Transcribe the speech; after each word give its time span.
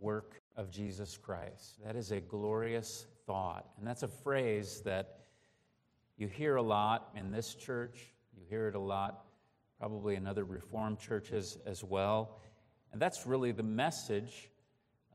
work 0.00 0.40
of 0.56 0.70
Jesus 0.70 1.16
Christ. 1.16 1.78
That 1.84 1.96
is 1.96 2.10
a 2.10 2.20
glorious 2.20 3.06
thought. 3.26 3.66
And 3.78 3.86
that's 3.86 4.02
a 4.02 4.08
phrase 4.08 4.80
that 4.84 5.20
you 6.16 6.26
hear 6.26 6.56
a 6.56 6.62
lot 6.62 7.10
in 7.14 7.30
this 7.30 7.54
church, 7.54 8.12
you 8.36 8.42
hear 8.48 8.68
it 8.68 8.74
a 8.74 8.80
lot 8.80 9.24
probably 9.78 10.16
in 10.16 10.26
other 10.26 10.44
Reformed 10.44 10.98
churches 10.98 11.58
as 11.64 11.84
well. 11.84 12.40
And 12.92 13.00
that's 13.00 13.26
really 13.26 13.52
the 13.52 13.62
message 13.62 14.50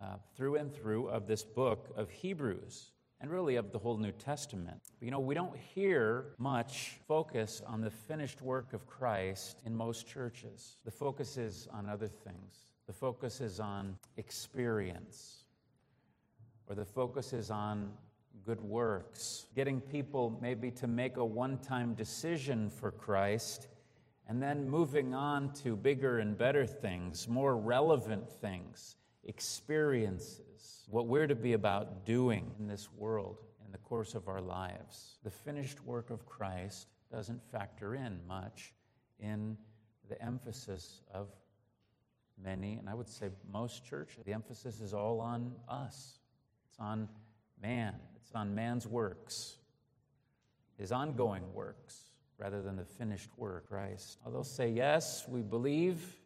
uh, 0.01 0.15
through 0.35 0.55
and 0.55 0.73
through 0.73 1.09
of 1.09 1.27
this 1.27 1.43
book 1.43 1.93
of 1.97 2.09
Hebrews 2.09 2.91
and 3.19 3.31
really 3.31 3.55
of 3.55 3.71
the 3.71 3.79
whole 3.79 3.97
New 3.97 4.11
Testament. 4.11 4.81
You 5.01 5.11
know, 5.11 5.19
we 5.19 5.33
don't 5.33 5.55
hear 5.55 6.35
much 6.37 6.97
focus 7.07 7.61
on 7.65 7.81
the 7.81 7.89
finished 7.89 8.41
work 8.41 8.73
of 8.73 8.85
Christ 8.85 9.61
in 9.65 9.75
most 9.75 10.07
churches. 10.07 10.77
The 10.85 10.91
focus 10.91 11.37
is 11.37 11.67
on 11.71 11.89
other 11.89 12.07
things, 12.07 12.55
the 12.87 12.93
focus 12.93 13.41
is 13.41 13.59
on 13.59 13.97
experience, 14.17 15.45
or 16.67 16.75
the 16.75 16.85
focus 16.85 17.33
is 17.33 17.49
on 17.49 17.91
good 18.45 18.61
works, 18.61 19.45
getting 19.55 19.79
people 19.79 20.37
maybe 20.41 20.69
to 20.71 20.87
make 20.87 21.17
a 21.17 21.25
one 21.25 21.57
time 21.59 21.93
decision 21.93 22.69
for 22.69 22.91
Christ 22.91 23.67
and 24.27 24.41
then 24.41 24.69
moving 24.69 25.13
on 25.13 25.51
to 25.53 25.75
bigger 25.75 26.19
and 26.19 26.37
better 26.37 26.65
things, 26.65 27.27
more 27.27 27.57
relevant 27.57 28.29
things, 28.29 28.97
experiences, 29.25 30.85
what 30.89 31.07
we're 31.07 31.27
to 31.27 31.35
be 31.35 31.53
about 31.53 32.05
doing 32.05 32.51
in 32.59 32.67
this 32.67 32.89
world 32.97 33.37
in 33.65 33.71
the 33.71 33.77
course 33.79 34.15
of 34.15 34.27
our 34.27 34.41
lives. 34.41 35.17
The 35.23 35.31
finished 35.31 35.83
work 35.85 36.09
of 36.09 36.25
Christ 36.25 36.87
doesn't 37.11 37.41
factor 37.51 37.95
in 37.95 38.19
much 38.27 38.73
in 39.19 39.57
the 40.09 40.21
emphasis 40.21 41.01
of 41.13 41.27
many, 42.41 42.73
and 42.75 42.89
I 42.89 42.93
would 42.93 43.09
say 43.09 43.29
most 43.51 43.85
churches. 43.85 44.23
The 44.25 44.33
emphasis 44.33 44.81
is 44.81 44.93
all 44.93 45.19
on 45.19 45.53
us, 45.67 46.19
it's 46.69 46.79
on 46.79 47.07
man, 47.61 47.95
it's 48.15 48.31
on 48.33 48.53
man's 48.55 48.87
works, 48.87 49.57
his 50.77 50.91
ongoing 50.91 51.43
works 51.53 52.03
rather 52.37 52.61
than 52.61 52.75
the 52.75 52.85
finished 52.85 53.29
work, 53.37 53.69
Christ. 53.69 54.17
They'll 54.25 54.43
say, 54.43 54.69
Yes, 54.69 55.25
we 55.27 55.41
believe 55.41 56.17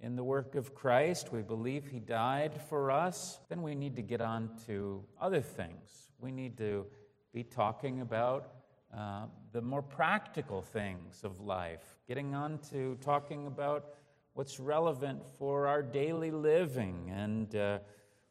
in 0.00 0.16
the 0.16 0.24
work 0.24 0.56
of 0.56 0.74
Christ, 0.74 1.32
we 1.32 1.42
believe 1.42 1.86
He 1.86 2.00
died 2.00 2.60
for 2.68 2.90
us. 2.90 3.38
Then 3.48 3.62
we 3.62 3.76
need 3.76 3.94
to 3.96 4.02
get 4.02 4.20
on 4.20 4.50
to 4.66 5.04
other 5.20 5.40
things. 5.40 6.10
We 6.18 6.32
need 6.32 6.58
to 6.58 6.86
be 7.32 7.44
talking 7.44 8.00
about 8.00 8.54
uh, 8.96 9.26
the 9.52 9.62
more 9.62 9.80
practical 9.80 10.60
things 10.60 11.22
of 11.22 11.40
life, 11.40 11.98
getting 12.08 12.34
on 12.34 12.58
to 12.70 12.98
talking 13.00 13.46
about 13.46 13.94
what's 14.34 14.58
relevant 14.58 15.22
for 15.38 15.66
our 15.66 15.82
daily 15.82 16.30
living 16.30 17.12
and 17.14 17.54
uh, 17.54 17.78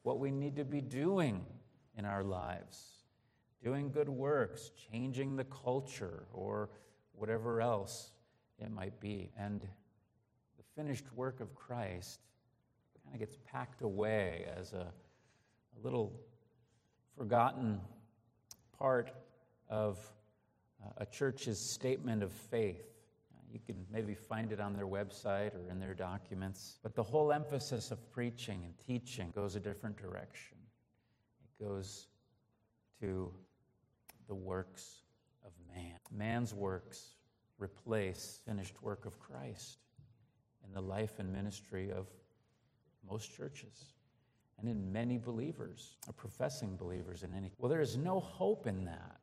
what 0.04 0.20
we 0.20 0.32
need 0.32 0.56
to 0.56 0.66
be 0.66 0.82
doing 0.82 1.46
in 1.98 2.06
our 2.06 2.24
lives 2.24 3.02
doing 3.64 3.92
good 3.92 4.10
works, 4.10 4.72
changing 4.92 5.36
the 5.36 5.44
culture, 5.46 6.24
or 6.34 6.70
whatever 7.14 7.62
else 7.62 8.12
it 8.60 8.72
might 8.72 9.00
be. 9.00 9.30
And 9.38 9.62
the 9.62 10.64
finished 10.76 11.06
work 11.16 11.40
of 11.40 11.54
Christ 11.54 12.20
kind 13.04 13.16
of 13.16 13.20
gets 13.20 13.38
packed 13.52 13.82
away 13.82 14.46
as 14.58 14.74
a, 14.74 14.88
a 14.88 15.84
little 15.84 16.14
forgotten 17.18 17.80
part 18.78 19.12
of 19.70 20.00
uh, 20.84 20.90
a 20.98 21.06
church's 21.06 21.60
statement 21.60 22.24
of 22.24 22.32
faith. 22.32 22.91
You 23.52 23.60
can 23.66 23.86
maybe 23.92 24.16
find 24.16 24.52
it 24.52 24.60
on 24.60 24.76
their 24.76 24.88
website 24.88 25.54
or 25.56 25.70
in 25.70 25.80
their 25.80 25.94
documents. 25.94 26.78
But 26.84 26.96
the 26.96 27.04
whole 27.04 27.32
emphasis 27.32 27.92
of 27.92 28.12
preaching 28.12 28.64
and 28.64 28.74
teaching 28.86 29.32
goes 29.36 29.56
a 29.56 29.60
different 29.60 29.98
direction. 29.98 30.58
It 31.44 31.64
goes 31.64 32.08
to 33.02 33.32
the 34.28 34.36
works 34.36 35.02
of 35.46 35.52
man. 35.74 35.98
Man's 36.12 36.54
works 36.54 37.16
replace 37.60 38.40
finished 38.46 38.82
work 38.82 39.06
of 39.06 39.20
Christ 39.20 39.80
in 40.66 40.74
the 40.74 40.82
life 40.82 41.20
and 41.20 41.32
ministry 41.32 41.92
of 41.92 42.08
most 43.10 43.36
churches 43.36 43.94
and 44.62 44.70
in 44.70 44.92
many 44.92 45.18
believers, 45.18 45.98
or 46.08 46.14
professing 46.14 46.76
believers 46.76 47.24
in 47.24 47.34
any. 47.34 47.52
Well, 47.58 47.70
there 47.70 47.82
is 47.82 47.98
no 47.98 48.20
hope 48.20 48.68
in 48.68 48.86
that. 48.86 49.18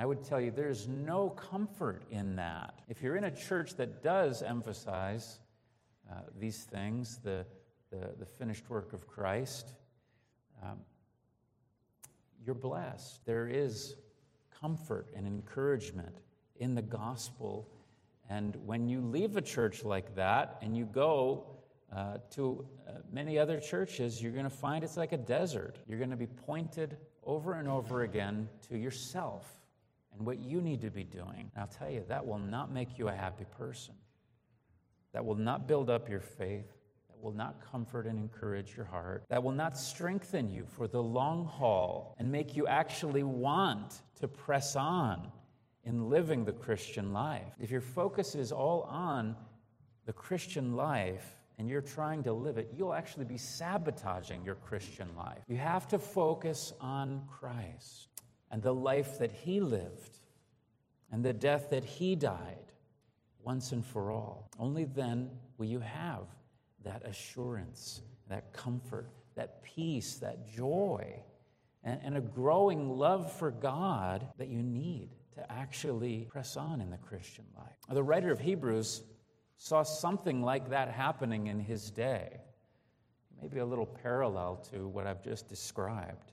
I 0.00 0.06
would 0.06 0.24
tell 0.24 0.40
you 0.40 0.50
there's 0.50 0.88
no 0.88 1.28
comfort 1.28 2.04
in 2.10 2.36
that. 2.36 2.72
If 2.88 3.02
you're 3.02 3.16
in 3.16 3.24
a 3.24 3.30
church 3.30 3.74
that 3.74 4.02
does 4.02 4.42
emphasize 4.42 5.40
uh, 6.10 6.20
these 6.38 6.62
things, 6.62 7.18
the, 7.22 7.44
the, 7.90 8.14
the, 8.18 8.24
finished 8.24 8.70
work 8.70 8.94
of 8.94 9.06
Christ, 9.06 9.74
um, 10.62 10.78
you're 12.46 12.54
blessed. 12.54 13.26
There 13.26 13.46
is 13.46 13.94
comfort 14.58 15.08
and 15.14 15.26
encouragement 15.26 16.16
in 16.56 16.74
the 16.74 16.80
gospel. 16.80 17.68
And 18.30 18.56
when 18.64 18.88
you 18.88 19.02
leave 19.02 19.36
a 19.36 19.42
church 19.42 19.84
like 19.84 20.14
that 20.14 20.56
and 20.62 20.74
you 20.74 20.86
go 20.86 21.44
uh, 21.94 22.16
to 22.36 22.66
uh, 22.88 22.92
many 23.12 23.38
other 23.38 23.60
churches, 23.60 24.22
you're 24.22 24.32
going 24.32 24.44
to 24.44 24.50
find 24.50 24.82
it's 24.82 24.96
like 24.96 25.12
a 25.12 25.18
desert. 25.18 25.76
You're 25.86 25.98
going 25.98 26.08
to 26.08 26.16
be 26.16 26.26
pointed 26.26 26.96
over 27.22 27.52
and 27.52 27.68
over 27.68 28.04
again 28.04 28.48
to 28.70 28.78
yourself 28.78 29.59
and 30.20 30.26
what 30.26 30.38
you 30.38 30.60
need 30.60 30.82
to 30.82 30.90
be 30.90 31.02
doing. 31.02 31.50
And 31.54 31.62
I'll 31.62 31.66
tell 31.66 31.88
you, 31.88 32.04
that 32.08 32.26
will 32.26 32.38
not 32.38 32.70
make 32.70 32.98
you 32.98 33.08
a 33.08 33.12
happy 33.12 33.46
person. 33.56 33.94
That 35.14 35.24
will 35.24 35.34
not 35.34 35.66
build 35.66 35.88
up 35.88 36.10
your 36.10 36.20
faith 36.20 36.66
That 37.08 37.22
will 37.22 37.32
not 37.32 37.56
comfort 37.72 38.06
and 38.06 38.18
encourage 38.18 38.76
your 38.76 38.84
heart, 38.84 39.24
that 39.30 39.42
will 39.42 39.52
not 39.52 39.78
strengthen 39.78 40.50
you 40.50 40.66
for 40.66 40.86
the 40.86 41.02
long 41.02 41.46
haul 41.46 42.14
and 42.18 42.30
make 42.30 42.54
you 42.54 42.66
actually 42.66 43.22
want 43.22 44.02
to 44.20 44.28
press 44.28 44.76
on 44.76 45.32
in 45.84 46.10
living 46.10 46.44
the 46.44 46.52
Christian 46.52 47.14
life. 47.14 47.54
If 47.58 47.70
your 47.70 47.80
focus 47.80 48.34
is 48.34 48.52
all 48.52 48.82
on 48.82 49.36
the 50.04 50.12
Christian 50.12 50.76
life, 50.76 51.36
and 51.58 51.68
you're 51.68 51.82
trying 51.82 52.22
to 52.22 52.32
live 52.32 52.56
it, 52.56 52.72
you'll 52.74 52.94
actually 52.94 53.26
be 53.26 53.36
sabotaging 53.36 54.42
your 54.44 54.54
Christian 54.54 55.08
life. 55.14 55.38
You 55.46 55.58
have 55.58 55.86
to 55.88 55.98
focus 55.98 56.72
on 56.80 57.22
Christ 57.26 58.09
and 58.50 58.62
the 58.62 58.74
life 58.74 59.18
that 59.18 59.32
He 59.32 59.60
lived 59.60 60.18
and 61.12 61.24
the 61.24 61.32
death 61.32 61.70
that 61.70 61.84
He 61.84 62.16
died 62.16 62.72
once 63.42 63.72
and 63.72 63.84
for 63.84 64.10
all. 64.10 64.50
Only 64.58 64.84
then 64.84 65.30
will 65.58 65.66
you 65.66 65.80
have 65.80 66.24
that 66.84 67.06
assurance, 67.06 68.02
that 68.28 68.52
comfort, 68.52 69.08
that 69.34 69.62
peace, 69.62 70.16
that 70.16 70.46
joy, 70.54 71.22
and, 71.82 72.00
and, 72.04 72.16
a 72.16 72.20
growing 72.20 72.90
love 72.90 73.32
for 73.32 73.50
God 73.50 74.26
that 74.36 74.48
you 74.48 74.62
need 74.62 75.08
to 75.34 75.52
actually 75.52 76.26
press 76.30 76.56
on 76.56 76.80
in 76.80 76.90
the 76.90 76.98
Christian 76.98 77.44
life. 77.56 77.72
The 77.88 78.02
writer 78.02 78.30
of 78.30 78.38
Hebrews 78.38 79.02
saw 79.56 79.82
something 79.82 80.42
like 80.42 80.70
that 80.70 80.90
happening 80.90 81.46
in 81.46 81.58
his 81.58 81.90
day, 81.90 82.40
maybe 83.40 83.58
a 83.58 83.64
little 83.64 83.86
parallel 83.86 84.56
to 84.72 84.88
what 84.88 85.06
I've 85.06 85.22
just 85.22 85.48
described. 85.48 86.32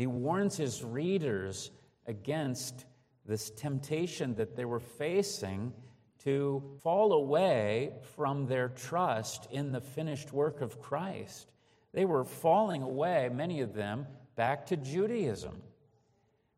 And 0.00 0.08
he 0.10 0.18
warns 0.18 0.56
his 0.56 0.82
readers 0.82 1.72
against 2.06 2.86
this 3.26 3.50
temptation 3.50 4.34
that 4.36 4.56
they 4.56 4.64
were 4.64 4.80
facing 4.80 5.74
to 6.20 6.62
fall 6.82 7.12
away 7.12 7.92
from 8.16 8.46
their 8.46 8.70
trust 8.70 9.46
in 9.50 9.72
the 9.72 9.80
finished 9.82 10.32
work 10.32 10.62
of 10.62 10.80
Christ. 10.80 11.50
They 11.92 12.06
were 12.06 12.24
falling 12.24 12.80
away, 12.80 13.28
many 13.30 13.60
of 13.60 13.74
them, 13.74 14.06
back 14.36 14.64
to 14.68 14.78
Judaism 14.78 15.60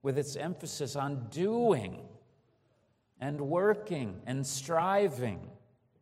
with 0.04 0.19
its 0.19 0.36
emphasis 0.36 0.94
on 0.94 1.26
doing 1.28 2.00
and 3.20 3.41
working 3.41 4.20
and 4.25 4.47
striving 4.47 5.50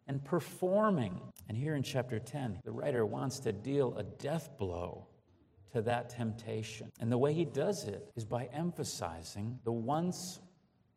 and 0.06 0.22
performing. 0.22 1.18
And 1.48 1.56
here 1.56 1.74
in 1.74 1.84
chapter 1.84 2.18
10, 2.18 2.60
the 2.64 2.70
writer 2.70 3.06
wants 3.06 3.40
to 3.40 3.52
deal 3.52 3.96
a 3.96 4.02
death 4.02 4.50
blow 4.58 5.06
to 5.72 5.82
that 5.82 6.10
temptation. 6.10 6.90
And 7.00 7.10
the 7.10 7.18
way 7.18 7.32
he 7.32 7.44
does 7.44 7.84
it 7.84 8.10
is 8.16 8.24
by 8.24 8.48
emphasizing 8.52 9.58
the 9.64 9.72
once 9.72 10.40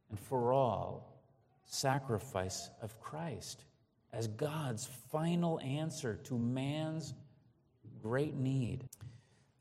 and 0.09 0.19
for 0.19 0.53
all 0.53 1.21
sacrifice 1.65 2.69
of 2.81 2.99
Christ 2.99 3.65
as 4.11 4.27
God's 4.27 4.87
final 5.11 5.59
answer 5.61 6.19
to 6.25 6.37
man's 6.37 7.13
great 8.01 8.35
need. 8.35 8.85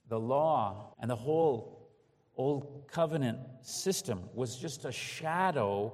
The 0.08 0.20
law 0.20 0.94
and 0.98 1.10
the 1.10 1.16
whole 1.16 1.90
Old 2.36 2.84
Covenant 2.90 3.38
system 3.62 4.22
was 4.34 4.56
just 4.56 4.84
a 4.84 4.92
shadow 4.92 5.92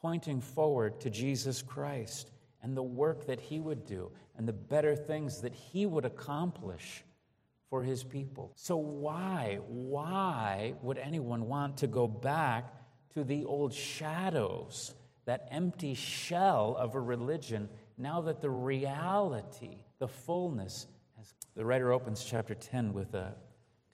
pointing 0.00 0.40
forward 0.40 1.00
to 1.00 1.10
Jesus 1.10 1.62
Christ 1.62 2.30
and 2.62 2.76
the 2.76 2.82
work 2.82 3.26
that 3.26 3.40
he 3.40 3.60
would 3.60 3.86
do 3.86 4.10
and 4.36 4.46
the 4.46 4.52
better 4.52 4.94
things 4.94 5.40
that 5.40 5.54
he 5.54 5.86
would 5.86 6.04
accomplish 6.04 7.04
for 7.70 7.82
his 7.82 8.02
people. 8.02 8.52
So, 8.56 8.76
why, 8.76 9.58
why 9.66 10.74
would 10.82 10.98
anyone 10.98 11.46
want 11.46 11.78
to 11.78 11.86
go 11.86 12.06
back 12.06 12.72
to 13.14 13.24
the 13.24 13.44
old 13.44 13.72
shadows 13.72 14.94
that 15.26 15.48
empty 15.50 15.94
shell 15.94 16.76
of 16.78 16.94
a 16.94 17.00
religion 17.00 17.68
now 17.98 18.22
that 18.22 18.40
the 18.40 18.50
reality, 18.50 19.84
the 19.98 20.08
fullness, 20.08 20.86
The 21.56 21.64
writer 21.64 21.92
opens 21.92 22.24
chapter 22.24 22.54
10 22.54 22.92
with 22.92 23.14
a 23.14 23.34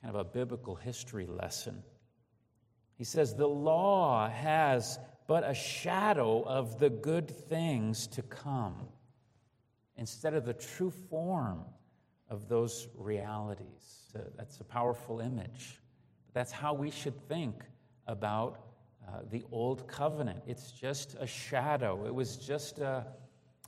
kind 0.02 0.14
of 0.14 0.20
a 0.20 0.24
biblical 0.24 0.74
history 0.74 1.26
lesson. 1.26 1.82
He 2.96 3.04
says, 3.04 3.34
The 3.34 3.48
law 3.48 4.28
has 4.28 4.98
but 5.26 5.48
a 5.48 5.54
shadow 5.54 6.42
of 6.42 6.78
the 6.78 6.90
good 6.90 7.30
things 7.30 8.06
to 8.08 8.22
come 8.22 8.88
instead 9.96 10.34
of 10.34 10.44
the 10.44 10.52
true 10.52 10.90
form 10.90 11.64
of 12.30 12.48
those 12.48 12.88
realities. 12.96 14.04
So 14.12 14.20
that's 14.36 14.60
a 14.60 14.64
powerful 14.64 15.20
image. 15.20 15.80
That's 16.32 16.52
how 16.52 16.74
we 16.74 16.90
should 16.90 17.18
think 17.28 17.64
about 18.06 18.60
uh, 19.06 19.20
the 19.30 19.44
old 19.52 19.86
covenant. 19.86 20.42
It's 20.46 20.72
just 20.72 21.16
a 21.20 21.26
shadow, 21.26 22.06
it 22.06 22.14
was 22.14 22.36
just 22.36 22.78
a, 22.78 23.06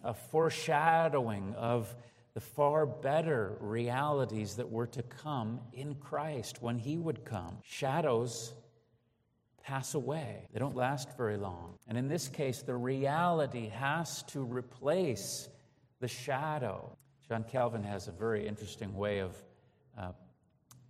a 0.03 0.15
foreshadowing 0.15 1.55
of 1.55 1.95
the 2.35 2.41
far 2.41 2.85
better 2.85 3.57
realities 3.61 4.57
that 4.57 4.71
were 4.71 4.87
to 4.89 5.03
come 5.03 5.61
in 5.73 5.95
Christ 5.95 6.63
when 6.63 6.79
He 6.79 6.99
would 6.99 7.25
come. 7.25 7.59
Shadows 7.65 8.53
pass 9.63 9.95
away, 9.95 10.47
they 10.53 10.59
don't 10.59 10.77
last 10.77 11.17
very 11.17 11.37
long. 11.37 11.75
And 11.89 11.99
in 11.99 12.09
this 12.09 12.29
case, 12.29 12.63
the 12.63 12.77
reality 12.77 13.69
has 13.69 14.23
to 14.25 14.41
replace 14.41 15.49
the 16.01 16.09
shadow. 16.09 16.97
John 17.29 17.45
Calvin 17.45 17.83
has 17.83 18.07
a 18.07 18.13
very 18.13 18.47
interesting 18.47 18.95
way 18.97 19.19
of 19.19 19.35
uh, 19.99 20.13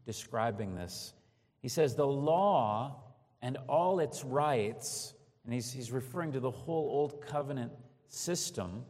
describing 0.05 0.75
this. 0.75 1.15
He 1.63 1.69
says, 1.69 1.95
The 1.95 2.07
law 2.07 2.97
and 3.41 3.57
all 3.69 4.01
its 4.01 4.23
rites, 4.23 5.15
and 5.45 5.55
he's, 5.55 5.73
he's 5.73 5.91
referring 5.91 6.33
to 6.33 6.41
the 6.41 6.51
whole 6.51 6.89
Old 6.91 7.23
Covenant 7.23 7.73
system, 8.09 8.85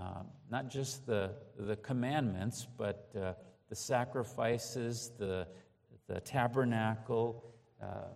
uh, 0.00 0.22
not 0.50 0.68
just 0.68 1.06
the, 1.06 1.30
the 1.58 1.76
commandments, 1.76 2.66
but 2.76 3.08
uh, 3.16 3.34
the 3.68 3.76
sacrifices, 3.76 5.12
the, 5.16 5.46
the 6.08 6.18
tabernacle, 6.20 7.44
uh, 7.80 8.08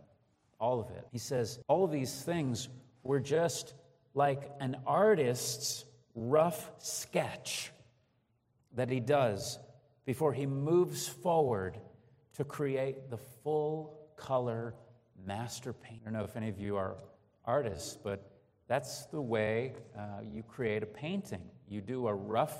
all 0.59 0.81
of 0.81 0.91
it. 0.91 1.06
He 1.12 1.19
says, 1.19 1.61
All 1.69 1.87
these 1.87 2.23
things 2.23 2.69
were 3.05 3.21
just 3.21 3.75
like 4.15 4.50
an 4.59 4.76
artist's 4.85 5.85
rough 6.17 6.73
sketch 6.79 7.71
that 8.75 8.91
he 8.91 9.00
does 9.00 9.59
before 10.05 10.32
he 10.32 10.47
moves 10.47 11.09
forward 11.09 11.79
to 12.37 12.44
create 12.44 13.11
the 13.11 13.17
full 13.17 13.99
color 14.17 14.75
master 15.26 15.73
paint. 15.73 16.00
I 16.03 16.05
don't 16.11 16.15
know 16.15 16.25
if 16.25 16.37
any 16.37 16.49
of 16.49 16.59
you 16.59 16.76
are 16.76 16.97
artists, 17.44 17.97
but 18.03 18.31
that's 18.69 19.06
the 19.06 19.21
way 19.21 19.75
uh, 19.97 20.21
you 20.23 20.43
create 20.43 20.82
a 20.82 20.87
painting. 20.87 21.43
You 21.69 21.81
do 21.81 22.09
a 22.09 22.15
rough 22.15 22.56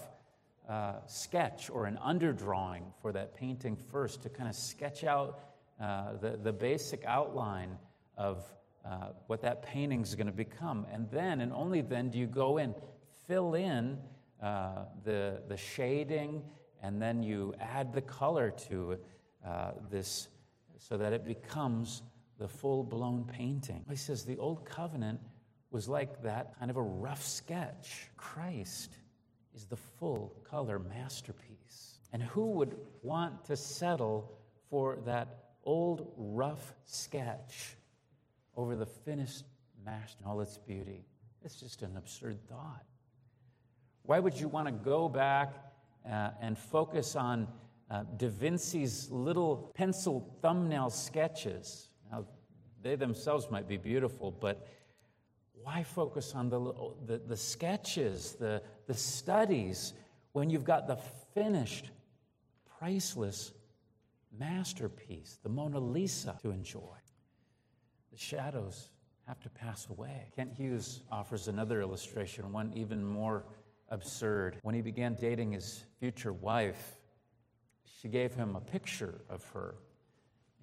uh, 0.69 0.95
sketch 1.07 1.71
or 1.71 1.87
an 1.87 1.99
underdrawing 2.05 2.83
for 3.03 3.13
that 3.13 3.35
painting 3.35 3.77
first 3.77 4.23
to 4.23 4.29
kind 4.29 4.49
of 4.49 4.55
sketch 4.55 5.05
out 5.05 5.41
uh, 5.81 6.17
the, 6.21 6.39
the 6.43 6.53
basic 6.53 7.05
outline 7.05 7.77
of 8.17 8.45
uh, 8.85 9.09
what 9.27 9.41
that 9.43 9.63
painting 9.63 10.03
is 10.03 10.15
going 10.15 10.27
to 10.27 10.33
become. 10.33 10.87
And 10.93 11.11
then, 11.11 11.41
and 11.41 11.53
only 11.53 11.81
then, 11.81 12.11
do 12.11 12.19
you 12.19 12.27
go 12.27 12.59
in, 12.59 12.75
fill 13.27 13.55
in 13.55 13.99
uh, 14.45 14.85
the, 15.05 15.41
the 15.49 15.57
shading, 15.57 16.43
and 16.83 17.01
then 17.01 17.23
you 17.23 17.55
add 17.59 17.95
the 17.95 18.03
color 18.03 18.51
to 18.69 18.99
uh, 19.47 19.71
this 19.91 20.29
so 20.77 20.99
that 20.99 21.15
it 21.15 21.25
becomes 21.25 22.03
the 22.39 22.47
full 22.47 22.85
blown 22.85 23.25
painting. 23.25 23.83
He 23.89 23.97
says 23.97 24.23
the 24.23 24.37
old 24.37 24.67
covenant 24.67 25.19
was 25.71 25.89
like 25.89 26.23
that 26.25 26.59
kind 26.59 26.71
of 26.71 26.77
a 26.77 26.83
rough 26.83 27.25
sketch. 27.25 28.11
Christ 28.19 28.99
is 29.55 29.65
the 29.65 29.77
full 29.77 30.37
color 30.45 30.79
masterpiece. 30.79 32.01
And 32.13 32.23
who 32.23 32.51
would 32.53 32.77
want 33.03 33.47
to 33.47 33.57
settle 33.57 34.39
for 34.69 34.99
that 35.07 35.55
old 35.65 36.13
rough 36.19 36.75
sketch 36.85 37.77
over 38.57 38.77
the 38.77 38.87
finished 38.87 39.45
master 39.83 40.19
in 40.21 40.31
all 40.31 40.43
its 40.43 40.59
beauty? 40.59 41.07
It's 41.43 41.57
just 41.57 41.81
an 41.81 41.97
absurd 41.97 42.47
thought. 42.47 42.85
Why 44.07 44.21
would 44.21 44.39
you 44.39 44.49
want 44.49 44.67
to 44.67 44.73
go 44.73 45.09
back 45.09 45.55
uh, 46.07 46.31
and 46.41 46.59
focus 46.59 47.17
on 47.17 47.49
uh, 47.91 48.05
Da 48.19 48.29
Vinci's 48.29 49.11
little 49.11 49.73
pencil 49.75 50.37
thumbnail 50.43 50.91
sketches? 50.91 51.89
Now, 52.13 52.27
they 52.83 52.97
themselves 52.97 53.51
might 53.51 53.67
be 53.67 53.79
beautiful, 53.79 54.31
but 54.31 54.69
why 55.55 55.83
focus 55.83 56.35
on 56.35 56.51
the, 56.51 56.93
the, 57.07 57.23
the 57.27 57.37
sketches, 57.37 58.33
the, 58.39 58.63
the 58.87 58.93
studies, 58.93 59.95
when 60.33 60.51
you've 60.51 60.65
got 60.65 60.87
the 60.87 60.99
finished, 61.35 61.91
priceless 62.79 63.53
masterpiece, 64.39 65.39
the 65.43 65.49
Mona 65.49 65.79
Lisa, 65.81 66.39
to 66.43 66.51
enjoy? 66.51 66.97
The 68.13 68.19
shadows 68.19 68.91
have 69.27 69.41
to 69.41 69.49
pass 69.49 69.89
away. 69.89 70.31
Kent 70.37 70.53
Hughes 70.53 71.01
offers 71.11 71.49
another 71.49 71.81
illustration, 71.81 72.53
one 72.53 72.71
even 72.75 73.03
more 73.03 73.45
absurd. 73.89 74.59
When 74.63 74.75
he 74.75 74.83
began 74.83 75.15
dating 75.15 75.53
his 75.53 75.85
future 75.99 76.33
wife, 76.33 76.99
she 78.01 78.09
gave 78.09 78.35
him 78.35 78.57
a 78.57 78.61
picture 78.61 79.21
of 79.29 79.45
her. 79.53 79.77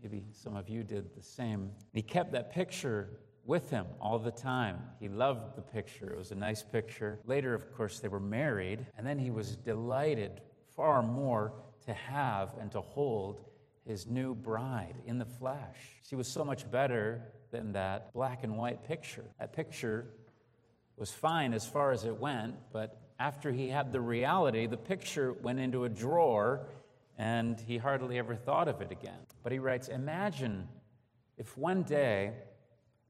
Maybe 0.01 0.23
some 0.31 0.55
of 0.55 0.69
you 0.69 0.83
did 0.83 1.15
the 1.15 1.21
same. 1.21 1.71
He 1.93 2.01
kept 2.01 2.31
that 2.31 2.51
picture 2.51 3.19
with 3.45 3.69
him 3.69 3.85
all 3.99 4.19
the 4.19 4.31
time. 4.31 4.79
He 4.99 5.09
loved 5.09 5.55
the 5.55 5.61
picture. 5.61 6.11
It 6.11 6.17
was 6.17 6.31
a 6.31 6.35
nice 6.35 6.63
picture. 6.63 7.19
Later, 7.25 7.53
of 7.53 7.71
course, 7.75 7.99
they 7.99 8.07
were 8.07 8.19
married, 8.19 8.85
and 8.97 9.05
then 9.05 9.19
he 9.19 9.31
was 9.31 9.55
delighted 9.55 10.41
far 10.75 11.01
more 11.01 11.53
to 11.85 11.93
have 11.93 12.51
and 12.59 12.71
to 12.71 12.81
hold 12.81 13.41
his 13.85 14.07
new 14.07 14.35
bride 14.35 14.95
in 15.05 15.17
the 15.17 15.25
flesh. 15.25 15.77
She 16.07 16.15
was 16.15 16.27
so 16.27 16.45
much 16.45 16.69
better 16.69 17.21
than 17.51 17.73
that 17.73 18.13
black 18.13 18.43
and 18.43 18.57
white 18.57 18.83
picture. 18.83 19.25
That 19.39 19.53
picture 19.53 20.05
was 20.97 21.11
fine 21.11 21.53
as 21.53 21.65
far 21.65 21.91
as 21.91 22.05
it 22.05 22.15
went, 22.15 22.55
but 22.71 23.10
after 23.21 23.51
he 23.51 23.69
had 23.69 23.91
the 23.91 24.01
reality, 24.01 24.65
the 24.65 24.75
picture 24.75 25.33
went 25.43 25.59
into 25.59 25.83
a 25.83 25.89
drawer 25.89 26.65
and 27.19 27.59
he 27.59 27.77
hardly 27.77 28.17
ever 28.17 28.35
thought 28.35 28.67
of 28.67 28.81
it 28.81 28.91
again. 28.91 29.19
But 29.43 29.51
he 29.51 29.59
writes 29.59 29.89
Imagine 29.89 30.67
if 31.37 31.55
one 31.55 31.83
day 31.83 32.33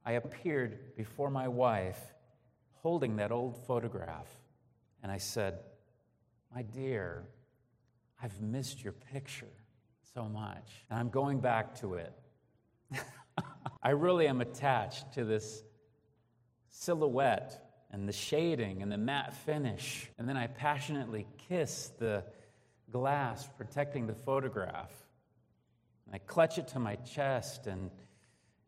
I 0.06 0.14
appeared 0.14 0.98
before 0.98 1.30
my 1.30 1.48
wife 1.48 2.02
holding 2.82 3.16
that 3.16 3.32
old 3.32 3.66
photograph 3.66 4.28
and 5.02 5.10
I 5.10 5.18
said, 5.18 5.60
My 6.54 6.64
dear, 6.64 7.24
I've 8.22 8.42
missed 8.42 8.84
your 8.84 8.94
picture 8.94 9.56
so 10.14 10.26
much, 10.26 10.84
and 10.90 11.00
I'm 11.00 11.10
going 11.10 11.40
back 11.40 11.74
to 11.80 11.94
it. 11.94 12.14
I 13.82 13.92
really 13.92 14.28
am 14.28 14.42
attached 14.42 15.14
to 15.14 15.24
this 15.24 15.64
silhouette 16.70 17.71
and 17.92 18.08
the 18.08 18.14
shading 18.14 18.82
and 18.82 18.92
the 18.92 18.98
matte 18.98 19.34
finish. 19.34 20.10
And 20.18 20.28
then 20.28 20.38
I 20.38 20.48
passionately 20.48 21.28
kiss 21.50 21.92
the 22.00 22.24
glass 22.92 23.48
protecting 23.58 24.08
the 24.08 24.16
photograph. 24.16 24.92
And 26.06 26.16
I 26.16 26.20
clutch 26.20 26.58
it 26.58 26.68
to 26.70 26.80
my 26.80 26.96
chest 26.96 27.68
and 27.68 27.92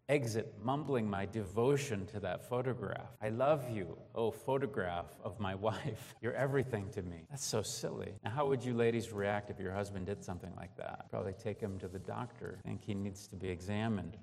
exit, 0.09 0.53
mumbling 0.61 1.09
my 1.09 1.25
devotion 1.25 2.05
to 2.07 2.19
that 2.19 2.47
photograph. 2.47 3.09
I 3.21 3.29
love 3.29 3.69
you, 3.69 3.97
oh 4.13 4.31
photograph 4.31 5.07
of 5.23 5.39
my 5.39 5.55
wife. 5.69 6.15
You're 6.21 6.33
everything 6.33 6.89
to 6.91 7.01
me. 7.01 7.25
That's 7.29 7.45
so 7.45 7.61
silly. 7.61 8.13
Now, 8.23 8.31
how 8.31 8.45
would 8.47 8.63
you 8.63 8.73
ladies 8.73 9.11
react 9.11 9.49
if 9.49 9.59
your 9.59 9.73
husband 9.73 10.05
did 10.05 10.23
something 10.23 10.51
like 10.57 10.75
that? 10.77 11.09
Probably 11.09 11.33
take 11.33 11.59
him 11.59 11.79
to 11.79 11.87
the 11.87 11.99
doctor. 11.99 12.59
think 12.65 12.83
he 12.83 12.93
needs 12.93 13.27
to 13.27 13.35
be 13.35 13.49
examined. 13.49 14.17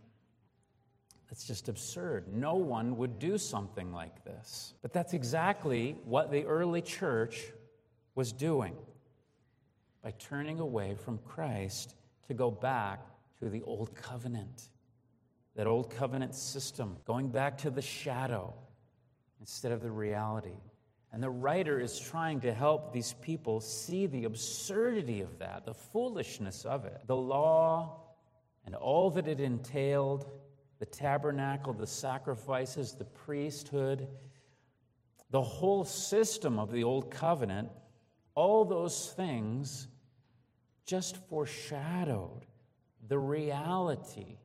That's 1.30 1.46
just 1.46 1.68
absurd. 1.68 2.34
No 2.34 2.56
one 2.56 2.96
would 2.96 3.20
do 3.20 3.38
something 3.38 3.92
like 3.92 4.24
this. 4.24 4.74
But 4.82 4.92
that's 4.92 5.14
exactly 5.14 5.96
what 6.04 6.32
the 6.32 6.44
early 6.44 6.82
church 6.82 7.40
was 8.16 8.32
doing 8.32 8.74
by 10.02 10.10
turning 10.18 10.58
away 10.58 10.96
from 10.96 11.18
Christ 11.18 11.94
to 12.26 12.34
go 12.34 12.50
back 12.50 13.00
to 13.38 13.48
the 13.48 13.62
old 13.62 13.94
covenant. 13.94 14.70
That 15.54 15.68
old 15.68 15.90
covenant 15.90 16.34
system, 16.34 16.96
going 17.06 17.28
back 17.28 17.58
to 17.58 17.70
the 17.70 17.82
shadow 17.82 18.52
instead 19.38 19.70
of 19.70 19.82
the 19.82 19.90
reality. 19.90 20.58
And 21.12 21.22
the 21.22 21.30
writer 21.30 21.78
is 21.78 21.98
trying 21.98 22.40
to 22.40 22.52
help 22.52 22.92
these 22.92 23.14
people 23.20 23.60
see 23.60 24.06
the 24.06 24.24
absurdity 24.24 25.20
of 25.20 25.38
that, 25.38 25.64
the 25.64 25.74
foolishness 25.74 26.64
of 26.64 26.86
it. 26.86 27.00
The 27.06 27.16
law 27.16 28.00
and 28.66 28.74
all 28.74 29.10
that 29.10 29.28
it 29.28 29.40
entailed 29.40 30.26
the 30.80 30.86
tabernacle, 30.86 31.72
the 31.72 31.86
sacrifices, 31.86 32.94
the 32.94 33.04
priesthood, 33.04 34.08
the 35.30 35.42
whole 35.42 35.84
system 35.84 36.58
of 36.58 36.72
the 36.72 36.82
old 36.82 37.10
covenant, 37.10 37.68
all 38.34 38.64
those 38.64 39.12
things 39.12 39.86
just 40.86 41.18
foreshadowed 41.28 42.46
the 43.08 43.18
reality 43.18 44.38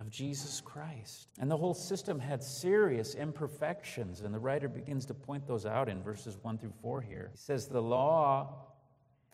of 0.00 0.08
Jesus 0.08 0.60
Christ. 0.60 1.28
And 1.40 1.50
the 1.50 1.56
whole 1.56 1.74
system 1.74 2.20
had 2.20 2.42
serious 2.42 3.16
imperfections, 3.16 4.20
and 4.20 4.32
the 4.32 4.38
writer 4.38 4.68
begins 4.68 5.06
to 5.06 5.14
point 5.14 5.46
those 5.46 5.66
out 5.66 5.88
in 5.88 6.02
verses 6.02 6.38
1 6.40 6.58
through 6.58 6.72
4 6.80 7.00
here. 7.00 7.30
He 7.32 7.36
says, 7.36 7.66
The 7.66 7.82
law 7.82 8.66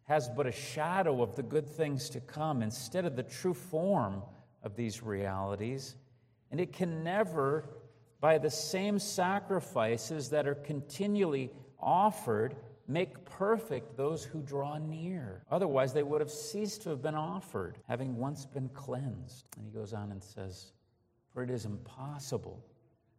has 0.04 0.30
but 0.30 0.46
a 0.46 0.52
shadow 0.52 1.22
of 1.22 1.36
the 1.36 1.42
good 1.42 1.68
things 1.68 2.08
to 2.10 2.20
come 2.20 2.62
instead 2.62 3.04
of 3.04 3.14
the 3.14 3.22
true 3.22 3.54
form 3.54 4.22
of 4.62 4.74
these 4.74 5.02
realities. 5.02 5.96
And 6.50 6.60
it 6.60 6.72
can 6.72 7.02
never, 7.02 7.64
by 8.20 8.38
the 8.38 8.50
same 8.50 8.98
sacrifices 8.98 10.30
that 10.30 10.46
are 10.46 10.54
continually 10.54 11.50
offered, 11.80 12.56
make 12.86 13.24
perfect 13.24 13.96
those 13.96 14.24
who 14.24 14.42
draw 14.42 14.78
near. 14.78 15.42
Otherwise, 15.50 15.92
they 15.92 16.02
would 16.02 16.20
have 16.20 16.30
ceased 16.30 16.82
to 16.82 16.90
have 16.90 17.02
been 17.02 17.14
offered, 17.14 17.78
having 17.88 18.16
once 18.16 18.46
been 18.46 18.68
cleansed. 18.70 19.46
And 19.56 19.64
he 19.64 19.72
goes 19.72 19.92
on 19.92 20.12
and 20.12 20.22
says, 20.22 20.72
For 21.32 21.42
it 21.42 21.50
is 21.50 21.64
impossible 21.64 22.64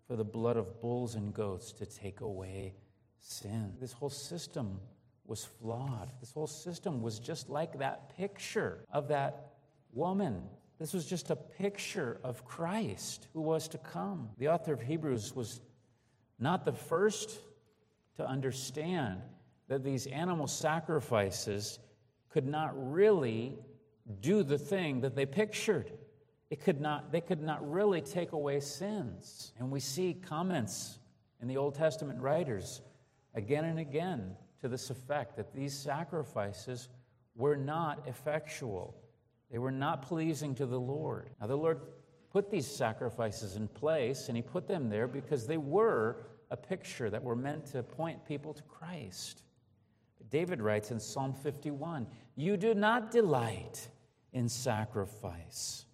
for 0.08 0.16
the 0.16 0.24
blood 0.24 0.58
of 0.58 0.82
bulls 0.82 1.16
and 1.16 1.34
goats 1.34 1.72
to 1.74 1.86
take 1.86 2.22
away 2.22 2.76
sin. 3.20 3.74
This 3.80 3.92
whole 3.92 4.10
system 4.10 4.80
was 5.26 5.44
flawed. 5.44 6.12
This 6.20 6.32
whole 6.32 6.48
system 6.48 7.02
was 7.02 7.20
just 7.20 7.50
like 7.50 7.80
that 7.80 8.16
picture 8.16 8.86
of 8.92 9.08
that 9.08 9.54
woman. 9.92 10.44
This 10.80 10.94
was 10.94 11.06
just 11.06 11.30
a 11.30 11.36
picture 11.36 12.20
of 12.24 12.44
Christ 12.46 13.28
who 13.34 13.42
was 13.42 13.68
to 13.70 13.78
come. 13.78 14.30
The 14.38 14.50
author 14.50 14.74
of 14.74 14.82
Hebrews 14.82 15.36
was 15.36 15.62
not 16.38 16.66
the 16.66 16.74
first 16.74 17.40
to 18.18 18.28
understand 18.28 19.22
that 19.68 19.84
these 19.84 20.06
animal 20.08 20.48
sacrifices 20.48 21.80
could 22.30 22.46
not 22.46 22.72
really 22.76 23.58
do 24.20 24.44
the 24.44 24.58
thing 24.58 25.02
that 25.02 25.16
they 25.16 25.26
pictured. 25.26 25.92
It 26.50 26.62
could 26.64 26.80
not, 26.80 27.12
they 27.12 27.22
could 27.22 27.42
not 27.42 27.70
really 27.70 28.02
take 28.02 28.34
away 28.34 28.60
sins. 28.60 29.54
And 29.58 29.72
we 29.72 29.80
see 29.80 30.14
comments 30.14 31.00
in 31.42 31.48
the 31.48 31.58
Old 31.58 31.76
Testament 31.76 32.20
writers 32.20 32.82
again 33.34 33.66
and 33.66 33.80
again 33.80 34.36
to 34.62 34.68
this 34.68 34.90
effect 34.90 35.38
that 35.38 35.54
these 35.54 35.74
sacrifices 35.74 36.90
were 37.36 37.58
not 37.58 38.08
effectual. 38.08 38.96
They 39.52 39.58
were 39.58 39.72
not 39.72 40.02
pleasing 40.02 40.56
to 40.56 40.66
the 40.66 40.80
Lord. 40.80 41.30
Now, 41.40 41.48
the 41.48 41.56
Lord 41.56 41.82
put 42.32 42.50
these 42.50 42.68
sacrifices 42.68 43.56
in 43.56 43.68
place, 43.68 44.28
and 44.28 44.36
He 44.36 44.42
put 44.42 44.68
them 44.68 44.90
there 44.90 45.08
because 45.08 45.48
they 45.48 45.58
were 45.58 46.18
a 46.52 46.58
picture 46.58 47.10
that 47.10 47.24
were 47.24 47.36
meant 47.36 47.66
to 47.68 47.84
point 47.84 48.26
people 48.26 48.54
to 48.54 48.64
Christ. 48.64 49.44
David 50.30 50.62
writes 50.62 50.92
in 50.92 51.00
Psalm 51.00 51.34
51 51.34 52.08
You 52.36 52.58
do 52.58 52.74
not 52.74 53.12
delight 53.12 53.88
in 54.34 54.50
sacrifice, 54.50 55.86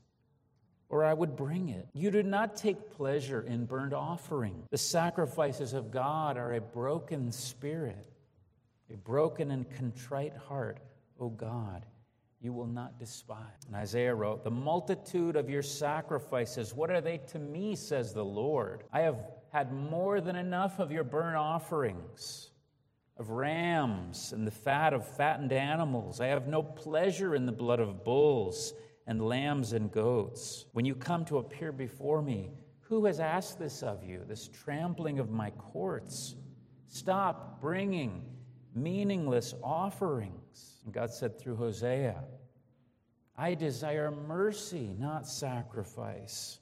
or 0.90 1.04
I 1.04 1.14
would 1.14 1.36
bring 1.36 1.70
it. 1.70 1.88
You 1.94 2.12
do 2.12 2.24
not 2.24 2.56
take 2.56 2.92
pleasure 2.92 3.42
in 3.42 3.66
burnt 3.66 3.94
offering. 3.94 4.64
The 4.72 4.78
sacrifices 4.78 5.74
of 5.74 5.92
God 5.92 6.38
are 6.38 6.54
a 6.54 6.62
broken 6.62 7.32
spirit, 7.32 8.08
a 8.92 8.98
broken 8.98 9.52
and 9.52 9.70
contrite 9.70 10.36
heart, 10.36 10.80
O 11.20 11.30
God. 11.30 11.86
You 12.42 12.54
will 12.54 12.68
not 12.68 12.98
despise. 12.98 13.66
And 13.68 13.76
Isaiah 13.76 14.16
wrote, 14.16 14.44
The 14.44 14.50
multitude 14.52 15.36
of 15.36 15.50
your 15.50 15.62
sacrifices, 15.62 16.74
what 16.74 16.90
are 16.90 17.02
they 17.02 17.20
to 17.28 17.40
me, 17.40 17.76
says 17.76 18.14
the 18.14 18.26
Lord? 18.26 18.84
I 18.92 19.02
have 19.02 19.20
had 19.52 19.72
more 19.72 20.20
than 20.20 20.36
enough 20.36 20.80
of 20.80 20.92
your 20.92 21.04
burnt 21.04 21.36
offerings 21.36 22.50
of 23.18 23.30
rams 23.30 24.34
and 24.34 24.48
the 24.48 24.52
fat 24.52 24.94
of 24.94 25.06
fattened 25.06 25.54
animals. 25.54 26.20
I 26.20 26.28
have 26.28 26.48
no 26.48 26.64
pleasure 26.64 27.36
in 27.36 27.46
the 27.46 27.52
blood 27.52 27.80
of 27.80 28.04
bulls 28.04 28.74
and 29.06 29.22
lambs 29.22 29.74
and 29.74 29.92
goats. 29.92 30.66
When 30.74 30.86
you 30.86 30.96
come 30.96 31.26
to 31.26 31.38
appear 31.38 31.72
before 31.72 32.24
me, 32.24 32.50
who 32.80 33.06
has 33.06 33.20
asked 33.20 33.60
this 33.60 33.84
of 33.84 34.04
you, 34.04 34.24
this 34.28 34.48
trampling 34.48 35.20
of 35.20 35.30
my 35.30 35.52
courts? 35.52 36.36
Stop 36.88 37.62
bringing 37.62 38.24
meaningless 38.74 39.54
offerings. 39.64 40.82
And 40.86 40.94
God 40.94 41.12
said 41.12 41.40
through 41.40 41.56
Hosea, 41.56 42.24
I 43.38 43.56
desire 43.56 44.12
mercy, 44.12 44.96
not 44.98 45.28
sacrifice, 45.28 46.60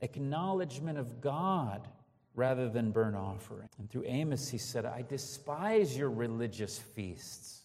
acknowledgement 0.00 0.98
of 0.98 1.20
God 1.20 1.88
rather 2.34 2.68
than 2.68 2.90
burnt 2.90 3.16
offering. 3.16 3.68
And 3.78 3.90
through 3.90 4.04
Amos, 4.06 4.48
he 4.48 4.58
said, 4.58 4.86
I 4.86 5.02
despise 5.02 5.96
your 5.96 6.10
religious 6.10 6.78
feasts. 6.78 7.62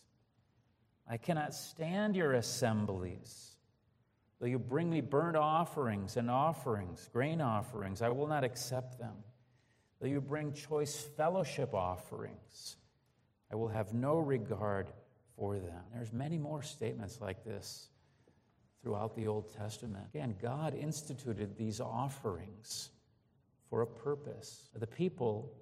I 1.08 1.18
cannot 1.18 1.56
stand 1.56 2.16
your 2.16 2.34
assemblies. 2.34 3.56
Though 4.40 4.48
you 4.48 4.60
bring 4.60 4.90
me 4.90 5.02
burnt 5.02 5.36
offerings 5.36 6.18
and 6.18 6.30
offerings, 6.30 7.10
grain 7.12 7.42
offerings, 7.42 8.02
I 8.02 8.10
will 8.10 8.28
not 8.28 8.44
accept 8.44 9.00
them. 9.00 9.16
Though 10.00 10.08
you 10.08 10.22
bring 10.22 10.54
choice 10.54 10.96
fellowship 10.96 11.74
offerings, 11.74 12.78
I 13.52 13.56
will 13.56 13.68
have 13.68 13.94
no 13.94 14.18
regard 14.18 14.92
for 15.38 15.58
them. 15.58 15.82
There's 15.94 16.14
many 16.14 16.38
more 16.38 16.62
statements 16.62 17.20
like 17.22 17.44
this 17.44 17.90
throughout 18.82 19.16
the 19.16 19.28
Old 19.28 19.54
Testament. 19.54 20.06
Again, 20.14 20.36
God 20.42 20.74
instituted 20.74 21.58
these 21.58 21.80
offerings 21.80 22.90
for 23.70 23.82
a 23.82 23.88
purpose. 23.88 24.70
The 24.76 24.88
people 24.88 25.54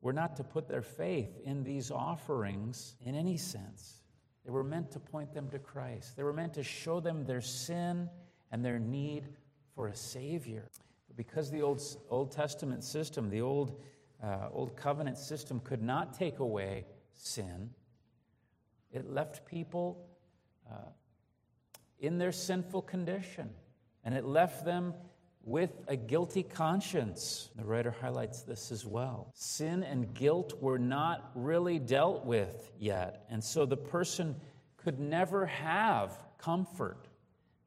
were 0.00 0.12
not 0.12 0.36
to 0.36 0.44
put 0.44 0.68
their 0.68 0.82
faith 0.82 1.30
in 1.44 1.64
these 1.64 1.90
offerings 1.90 2.96
in 3.04 3.14
any 3.14 3.36
sense. 3.36 4.02
They 4.44 4.50
were 4.50 4.64
meant 4.64 4.90
to 4.92 5.00
point 5.00 5.32
them 5.32 5.48
to 5.50 5.58
Christ. 5.58 6.16
They 6.16 6.22
were 6.22 6.32
meant 6.32 6.54
to 6.54 6.62
show 6.62 7.00
them 7.00 7.24
their 7.24 7.40
sin 7.40 8.10
and 8.52 8.64
their 8.64 8.78
need 8.78 9.28
for 9.74 9.88
a 9.88 9.96
Savior. 9.96 10.68
But 11.08 11.16
because 11.16 11.50
the 11.50 11.62
Old, 11.62 11.82
Old 12.10 12.30
Testament 12.30 12.84
system, 12.84 13.30
the 13.30 13.40
Old, 13.40 13.80
uh, 14.22 14.48
Old 14.52 14.76
Covenant 14.76 15.16
system, 15.16 15.60
could 15.60 15.82
not 15.82 16.12
take 16.12 16.38
away 16.38 16.84
sin, 17.16 17.70
it 18.92 19.10
left 19.10 19.46
people 19.46 20.06
uh, 20.70 20.90
in 21.98 22.18
their 22.18 22.32
sinful 22.32 22.82
condition. 22.82 23.50
And 24.04 24.14
it 24.14 24.24
left 24.24 24.64
them 24.64 24.94
with 25.44 25.70
a 25.88 25.96
guilty 25.96 26.42
conscience. 26.42 27.50
The 27.56 27.64
writer 27.64 27.94
highlights 28.00 28.42
this 28.42 28.72
as 28.72 28.84
well. 28.84 29.30
Sin 29.34 29.82
and 29.82 30.14
guilt 30.14 30.60
were 30.60 30.78
not 30.78 31.30
really 31.34 31.78
dealt 31.78 32.24
with 32.24 32.70
yet, 32.78 33.26
and 33.30 33.42
so 33.44 33.66
the 33.66 33.76
person 33.76 34.36
could 34.78 34.98
never 34.98 35.46
have 35.46 36.16
comfort, 36.38 37.08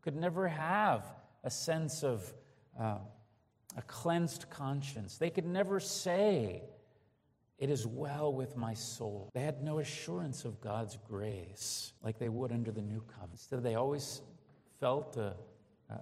could 0.01 0.16
never 0.16 0.48
have 0.48 1.04
a 1.44 1.50
sense 1.50 2.04
of 2.04 2.34
uh, 2.80 2.98
a 3.75 3.82
cleansed 3.84 4.50
conscience. 4.50 5.18
They 5.18 5.30
could 5.30 5.46
never 5.46 5.80
say, 5.80 6.63
It 7.57 7.69
is 7.69 7.87
well 7.87 8.31
with 8.31 8.55
my 8.55 8.73
soul. 8.73 9.29
They 9.33 9.41
had 9.41 9.63
no 9.63 9.79
assurance 9.79 10.45
of 10.45 10.61
God's 10.61 10.97
grace 11.07 11.93
like 12.03 12.19
they 12.19 12.29
would 12.29 12.51
under 12.51 12.71
the 12.71 12.81
new 12.81 13.01
covenant. 13.01 13.33
Instead, 13.33 13.63
they 13.63 13.75
always 13.75 14.21
felt 14.79 15.17
a 15.17 15.35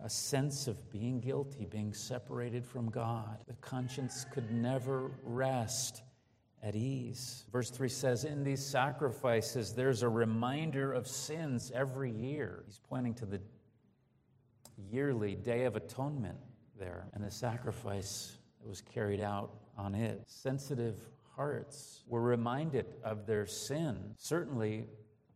a 0.03 0.09
sense 0.09 0.67
of 0.67 0.89
being 0.89 1.19
guilty, 1.19 1.65
being 1.65 1.93
separated 1.93 2.65
from 2.65 2.89
God. 2.89 3.37
The 3.47 3.53
conscience 3.55 4.25
could 4.31 4.51
never 4.51 5.11
rest 5.23 6.01
at 6.63 6.75
ease. 6.75 7.45
Verse 7.51 7.69
3 7.69 7.87
says, 7.89 8.23
In 8.23 8.43
these 8.43 8.65
sacrifices, 8.65 9.73
there's 9.73 10.01
a 10.01 10.09
reminder 10.09 10.91
of 10.91 11.07
sins 11.07 11.71
every 11.73 12.11
year. 12.11 12.63
He's 12.65 12.79
pointing 12.79 13.13
to 13.15 13.25
the 13.25 13.39
yearly 14.91 15.35
Day 15.35 15.65
of 15.65 15.75
Atonement 15.75 16.37
there 16.77 17.05
and 17.13 17.23
the 17.23 17.31
sacrifice 17.31 18.37
that 18.59 18.67
was 18.67 18.81
carried 18.81 19.21
out 19.21 19.51
on 19.77 19.93
it. 19.93 20.23
Sensitive 20.25 20.95
hearts 21.35 22.03
were 22.07 22.21
reminded 22.21 22.85
of 23.03 23.25
their 23.25 23.45
sin, 23.45 24.15
certainly 24.17 24.87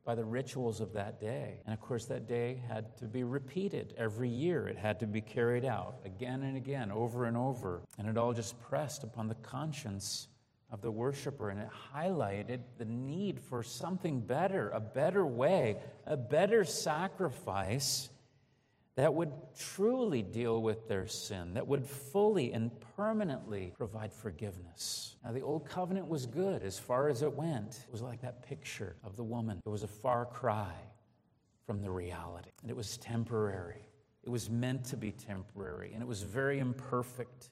by 0.05 0.15
the 0.15 0.25
rituals 0.25 0.81
of 0.81 0.93
that 0.93 1.19
day. 1.19 1.61
And 1.65 1.73
of 1.73 1.79
course, 1.81 2.05
that 2.05 2.27
day 2.27 2.61
had 2.67 2.97
to 2.97 3.05
be 3.05 3.23
repeated 3.23 3.93
every 3.97 4.29
year. 4.29 4.67
It 4.67 4.77
had 4.77 4.99
to 5.01 5.07
be 5.07 5.21
carried 5.21 5.65
out 5.65 5.97
again 6.03 6.41
and 6.41 6.57
again, 6.57 6.91
over 6.91 7.25
and 7.25 7.37
over. 7.37 7.81
And 7.97 8.07
it 8.07 8.17
all 8.17 8.33
just 8.33 8.59
pressed 8.59 9.03
upon 9.03 9.27
the 9.27 9.35
conscience 9.35 10.27
of 10.71 10.81
the 10.81 10.89
worshiper. 10.89 11.49
And 11.49 11.59
it 11.59 11.69
highlighted 11.93 12.61
the 12.77 12.85
need 12.85 13.39
for 13.39 13.61
something 13.61 14.19
better, 14.21 14.69
a 14.69 14.79
better 14.79 15.25
way, 15.25 15.77
a 16.07 16.17
better 16.17 16.63
sacrifice 16.63 18.09
that 18.95 19.13
would 19.13 19.31
truly 19.57 20.21
deal 20.21 20.61
with 20.61 20.87
their 20.87 21.07
sin, 21.07 21.53
that 21.53 21.67
would 21.67 21.85
fully 21.85 22.51
and 22.51 22.71
permanently 22.97 23.73
provide 23.77 24.11
forgiveness. 24.11 25.15
Now, 25.23 25.31
the 25.31 25.41
old 25.41 25.65
covenant 25.69 26.07
was 26.07 26.25
good 26.25 26.63
as 26.63 26.77
far 26.77 27.07
as 27.07 27.21
it 27.21 27.33
went. 27.33 27.85
It 27.87 27.91
was 27.91 28.01
like 28.01 28.21
that 28.21 28.43
picture 28.43 28.95
of 29.03 29.15
the 29.15 29.23
woman. 29.23 29.61
It 29.65 29.69
was 29.69 29.83
a 29.83 29.87
far 29.87 30.25
cry 30.25 30.73
from 31.65 31.81
the 31.81 31.91
reality, 31.91 32.49
and 32.61 32.69
it 32.69 32.75
was 32.75 32.97
temporary. 32.97 33.85
It 34.23 34.29
was 34.29 34.49
meant 34.49 34.83
to 34.85 34.97
be 34.97 35.11
temporary, 35.11 35.93
and 35.93 36.01
it 36.01 36.07
was 36.07 36.23
very 36.23 36.59
imperfect. 36.59 37.51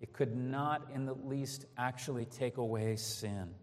It 0.00 0.12
could 0.12 0.36
not, 0.36 0.90
in 0.94 1.06
the 1.06 1.14
least, 1.14 1.64
actually 1.76 2.26
take 2.26 2.58
away 2.58 2.96
sin. 2.96 3.54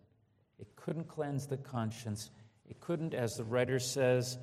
It 0.59 0.67
couldn't 0.75 1.07
cleanse 1.07 1.47
the 1.47 1.57
conscience. 1.57 2.31
It 2.67 2.79
couldn't, 2.79 3.13
as 3.13 3.35
the 3.35 3.43
writer 3.43 3.77
says, 3.77 4.37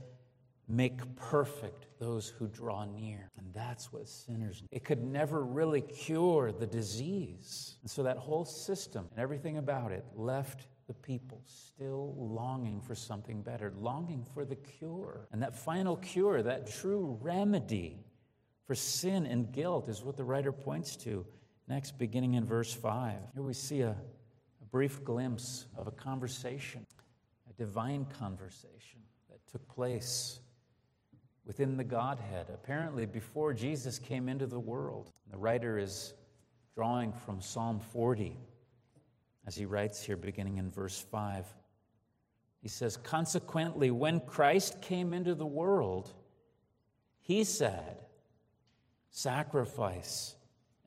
make 0.73 1.15
perfect 1.17 1.87
those 1.99 2.29
who 2.29 2.49
draw 2.49 2.85
near. 2.87 3.31
And 3.37 3.47
that's 3.53 3.93
what 3.93 4.09
sinners 4.09 4.63
need. 4.63 4.69
It 4.73 4.85
could 4.85 5.05
never 5.05 5.45
really 5.45 5.83
cure 5.83 6.51
the 6.51 6.67
disease. 6.67 7.77
And 7.83 7.91
so 7.91 8.03
that 8.05 8.17
whole 8.17 8.47
system 8.47 9.07
and 9.11 9.21
everything 9.21 9.59
about 9.59 9.93
it 9.93 10.05
left 10.15 10.67
the 10.87 10.95
people 10.95 11.43
still 11.45 12.15
longing 12.17 12.81
for 12.81 12.95
something 12.95 13.43
better, 13.43 13.73
longing 13.77 14.25
for 14.33 14.45
the 14.45 14.57
cure. 14.57 15.29
And 15.31 15.43
that 15.43 15.55
final 15.55 15.97
cure, 15.97 16.43
that 16.43 16.67
true 16.67 17.19
remedy 17.21 18.01
for 18.67 18.75
sin 18.75 19.27
and 19.27 19.53
guilt, 19.53 19.89
is 19.89 20.03
what 20.03 20.17
the 20.17 20.25
writer 20.25 20.53
points 20.53 20.97
to 20.97 21.27
next, 21.69 21.99
beginning 21.99 22.35
in 22.35 22.45
verse 22.45 22.73
5. 22.73 23.15
Here 23.35 23.43
we 23.43 23.53
see 23.53 23.83
a, 23.83 23.91
a 23.91 24.65
brief 24.71 25.05
glimpse 25.05 25.67
of 25.77 25.87
a 25.87 25.93
conversation, 25.93 26.87
a 27.49 27.53
divine 27.53 28.07
conversation 28.19 29.01
that 29.31 29.39
took 29.51 29.67
place 29.69 30.41
within 31.45 31.77
the 31.77 31.85
Godhead, 31.85 32.47
apparently 32.53 33.07
before 33.07 33.53
Jesus 33.53 33.99
came 33.99 34.29
into 34.29 34.47
the 34.47 34.61
world. 34.61 35.11
The 35.31 35.39
writer 35.39 35.79
is 35.79 36.15
drawing 36.75 37.13
from 37.13 37.41
Psalm 37.41 37.81
40 37.81 38.37
as 39.47 39.57
he 39.57 39.65
writes 39.65 40.03
here, 40.03 40.17
beginning 40.17 40.59
in 40.59 40.71
verse 40.71 41.05
5. 41.11 41.47
He 42.61 42.69
says, 42.69 42.97
Consequently, 42.97 43.91
when 43.91 44.21
Christ 44.21 44.81
came 44.81 45.13
into 45.13 45.35
the 45.35 45.47
world, 45.47 46.13
he 47.21 47.43
said, 47.45 48.05
Sacrifice 49.11 50.37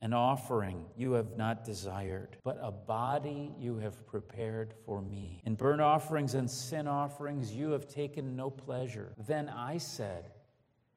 and 0.00 0.14
offering 0.14 0.84
you 0.96 1.12
have 1.12 1.36
not 1.36 1.64
desired, 1.64 2.38
but 2.44 2.58
a 2.62 2.70
body 2.70 3.52
you 3.58 3.76
have 3.78 4.06
prepared 4.06 4.74
for 4.84 5.02
me. 5.02 5.42
In 5.44 5.54
burnt 5.54 5.80
offerings 5.80 6.34
and 6.34 6.50
sin 6.50 6.88
offerings 6.88 7.52
you 7.52 7.70
have 7.70 7.88
taken 7.88 8.36
no 8.36 8.50
pleasure. 8.50 9.12
Then 9.26 9.48
I 9.48 9.78
said, 9.78 10.30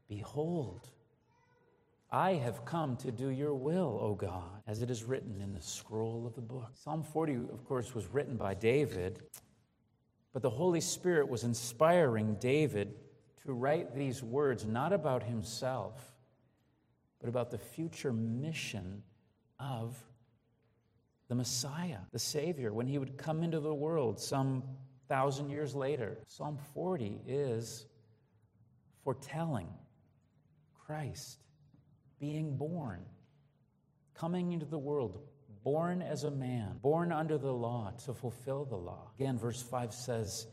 Behold, 0.09 0.89
I 2.11 2.33
have 2.33 2.65
come 2.65 2.97
to 2.97 3.11
do 3.11 3.29
your 3.29 3.53
will, 3.53 3.99
O 4.01 4.15
God, 4.15 4.63
as 4.65 4.81
it 4.81 4.89
is 4.89 5.03
written 5.03 5.39
in 5.39 5.53
the 5.53 5.61
scroll 5.61 6.25
of 6.25 6.33
the 6.33 6.41
book. 6.41 6.71
Psalm 6.73 7.03
40, 7.03 7.35
of 7.53 7.63
course, 7.65 7.93
was 7.93 8.07
written 8.07 8.35
by 8.35 8.55
David, 8.55 9.21
but 10.33 10.41
the 10.41 10.49
Holy 10.49 10.81
Spirit 10.81 11.29
was 11.29 11.43
inspiring 11.43 12.35
David 12.39 12.95
to 13.45 13.53
write 13.53 13.95
these 13.95 14.23
words 14.23 14.65
not 14.65 14.91
about 14.91 15.21
himself, 15.21 16.15
but 17.19 17.29
about 17.29 17.51
the 17.51 17.59
future 17.59 18.11
mission 18.11 19.03
of 19.59 19.95
the 21.27 21.35
Messiah, 21.35 21.99
the 22.11 22.17
Savior, 22.17 22.73
when 22.73 22.87
he 22.87 22.97
would 22.97 23.15
come 23.15 23.43
into 23.43 23.59
the 23.59 23.73
world 23.73 24.19
some 24.19 24.63
thousand 25.07 25.51
years 25.51 25.75
later. 25.75 26.17
Psalm 26.25 26.57
40 26.73 27.21
is 27.27 27.85
foretelling 29.03 29.67
Christ 30.89 31.37
being 32.19 32.57
born, 32.57 33.05
coming 34.15 34.53
into 34.53 34.65
the 34.65 34.79
world, 34.79 35.19
born 35.63 36.01
as 36.01 36.23
a 36.23 36.31
man, 36.31 36.79
born 36.81 37.11
under 37.11 37.37
the 37.37 37.53
law 37.53 37.93
to 38.05 38.13
fulfill 38.15 38.65
the 38.65 38.75
law. 38.75 39.11
Again, 39.19 39.37
verse 39.37 39.61
5 39.61 39.93
says, 39.93 40.47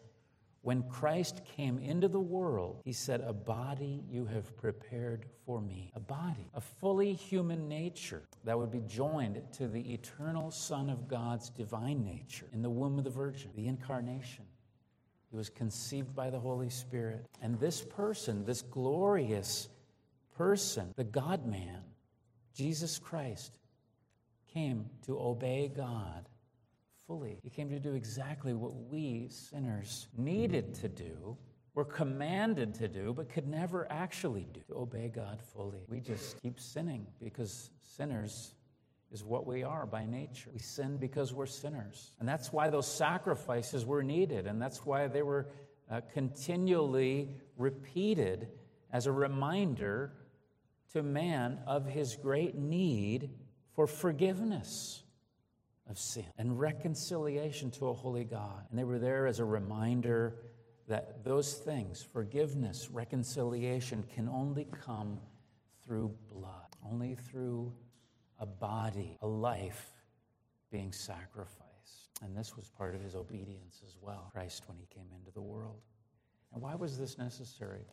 When 0.60 0.82
Christ 0.90 1.40
came 1.56 1.78
into 1.78 2.06
the 2.06 2.20
world, 2.20 2.82
he 2.84 2.92
said, 2.92 3.22
A 3.22 3.32
body 3.32 4.04
you 4.10 4.26
have 4.26 4.54
prepared 4.58 5.24
for 5.46 5.62
me. 5.62 5.90
A 5.94 6.00
body, 6.00 6.50
a 6.52 6.60
fully 6.60 7.14
human 7.14 7.66
nature 7.66 8.22
that 8.44 8.58
would 8.58 8.70
be 8.70 8.82
joined 8.86 9.40
to 9.54 9.68
the 9.68 9.94
eternal 9.94 10.50
Son 10.50 10.90
of 10.90 11.08
God's 11.08 11.48
divine 11.48 12.04
nature 12.04 12.46
in 12.52 12.60
the 12.60 12.68
womb 12.68 12.98
of 12.98 13.04
the 13.04 13.10
Virgin, 13.10 13.52
the 13.56 13.68
incarnation. 13.68 14.44
He 15.30 15.36
was 15.38 15.48
conceived 15.48 16.14
by 16.14 16.28
the 16.28 16.38
Holy 16.38 16.68
Spirit. 16.68 17.24
And 17.40 17.58
this 17.58 17.80
person, 17.80 18.44
this 18.44 18.60
glorious 18.60 19.70
person, 20.36 20.92
the 20.96 21.04
God 21.04 21.46
man, 21.46 21.80
Jesus 22.54 22.98
Christ, 22.98 23.58
came 24.52 24.86
to 25.06 25.18
obey 25.18 25.70
God 25.74 26.28
fully. 27.06 27.38
He 27.42 27.50
came 27.50 27.70
to 27.70 27.78
do 27.78 27.94
exactly 27.94 28.52
what 28.52 28.74
we 28.74 29.28
sinners 29.30 30.08
needed 30.16 30.74
to 30.76 30.88
do, 30.88 31.36
were 31.74 31.84
commanded 31.84 32.74
to 32.74 32.88
do, 32.88 33.12
but 33.14 33.28
could 33.28 33.46
never 33.46 33.86
actually 33.90 34.46
do 34.52 34.60
to 34.68 34.74
obey 34.76 35.10
God 35.14 35.40
fully. 35.54 35.84
We 35.88 36.00
just 36.00 36.40
keep 36.42 36.58
sinning 36.58 37.06
because 37.22 37.70
sinners 37.82 38.54
is 39.12 39.22
what 39.22 39.46
we 39.46 39.62
are 39.62 39.86
by 39.86 40.04
nature. 40.04 40.50
We 40.52 40.58
sin 40.58 40.96
because 40.96 41.32
we're 41.32 41.46
sinners. 41.46 42.12
And 42.18 42.28
that's 42.28 42.52
why 42.52 42.70
those 42.70 42.90
sacrifices 42.90 43.86
were 43.86 44.02
needed, 44.02 44.46
and 44.46 44.60
that's 44.60 44.84
why 44.84 45.06
they 45.06 45.22
were 45.22 45.48
uh, 45.90 46.00
continually 46.12 47.30
repeated 47.56 48.48
as 48.92 49.06
a 49.06 49.12
reminder 49.12 50.12
to 50.92 51.02
man 51.02 51.58
of 51.66 51.86
his 51.86 52.16
great 52.16 52.54
need 52.54 53.30
for 53.74 53.86
forgiveness 53.86 55.02
of 55.88 55.98
sin 55.98 56.26
and 56.38 56.58
reconciliation 56.58 57.70
to 57.72 57.88
a 57.88 57.92
holy 57.92 58.24
God. 58.24 58.64
And 58.70 58.78
they 58.78 58.84
were 58.84 58.98
there 58.98 59.26
as 59.26 59.38
a 59.38 59.44
reminder 59.44 60.36
that 60.88 61.24
those 61.24 61.54
things, 61.54 62.02
forgiveness, 62.02 62.88
reconciliation, 62.90 64.04
can 64.14 64.28
only 64.28 64.66
come 64.84 65.18
through 65.84 66.14
blood, 66.32 66.76
only 66.84 67.14
through 67.14 67.72
a 68.38 68.46
body, 68.46 69.16
a 69.22 69.26
life 69.26 69.90
being 70.70 70.92
sacrificed. 70.92 71.62
And 72.22 72.36
this 72.36 72.56
was 72.56 72.68
part 72.68 72.94
of 72.94 73.02
his 73.02 73.14
obedience 73.14 73.82
as 73.84 73.96
well, 74.00 74.30
Christ 74.32 74.64
when 74.66 74.78
he 74.78 74.86
came 74.86 75.06
into 75.16 75.30
the 75.32 75.42
world. 75.42 75.80
And 76.52 76.62
why 76.62 76.74
was 76.74 76.98
this 76.98 77.18
necessary? 77.18 77.86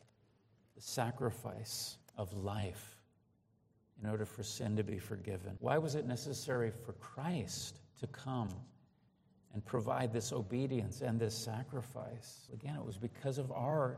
The 0.76 0.82
sacrifice 0.82 1.98
of 2.18 2.34
life 2.34 2.98
in 4.02 4.10
order 4.10 4.26
for 4.26 4.44
sin 4.44 4.76
to 4.76 4.84
be 4.84 4.98
forgiven. 4.98 5.56
Why 5.60 5.78
was 5.78 5.96
it 5.96 6.06
necessary 6.06 6.72
for 6.86 6.94
Christ 6.94 7.80
to 8.00 8.08
come 8.08 8.50
and 9.54 9.64
provide 9.64 10.12
this 10.12 10.34
obedience 10.34 11.02
and 11.02 11.20
this 11.20 11.36
sacrifice? 11.36 12.50
Again, 12.54 12.76
it 12.76 12.86
was 12.86 12.98
because 12.98 13.38
of 13.38 13.52
our 13.52 13.98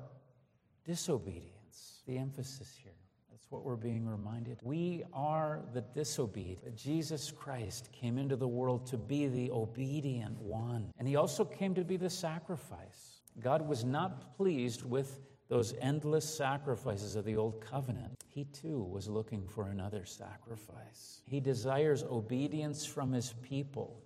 disobedience. 0.85 2.03
The 2.07 2.17
emphasis 2.17 2.77
here. 2.81 2.91
That's 3.31 3.49
what 3.49 3.63
we're 3.63 3.75
being 3.75 4.07
reminded. 4.07 4.59
We 4.61 5.03
are 5.13 5.61
the 5.73 5.81
disobedient. 5.81 6.75
Jesus 6.75 7.31
Christ 7.31 7.89
came 7.91 8.17
into 8.17 8.35
the 8.35 8.47
world 8.47 8.85
to 8.87 8.97
be 8.97 9.27
the 9.27 9.51
obedient 9.51 10.39
one, 10.39 10.91
and 10.97 11.07
he 11.07 11.15
also 11.15 11.43
came 11.43 11.73
to 11.75 11.83
be 11.83 11.97
the 11.97 12.09
sacrifice. 12.09 13.21
God 13.39 13.67
was 13.67 13.83
not 13.83 14.37
pleased 14.37 14.83
with 14.83 15.19
those 15.47 15.73
endless 15.79 16.25
sacrifices 16.25 17.15
of 17.15 17.25
the 17.25 17.35
old 17.35 17.61
covenant, 17.61 18.23
he 18.27 18.45
too 18.45 18.81
was 18.83 19.07
looking 19.07 19.47
for 19.47 19.67
another 19.67 20.05
sacrifice. 20.05 21.21
He 21.25 21.39
desires 21.39 22.03
obedience 22.03 22.85
from 22.85 23.11
his 23.11 23.33
people. 23.41 24.01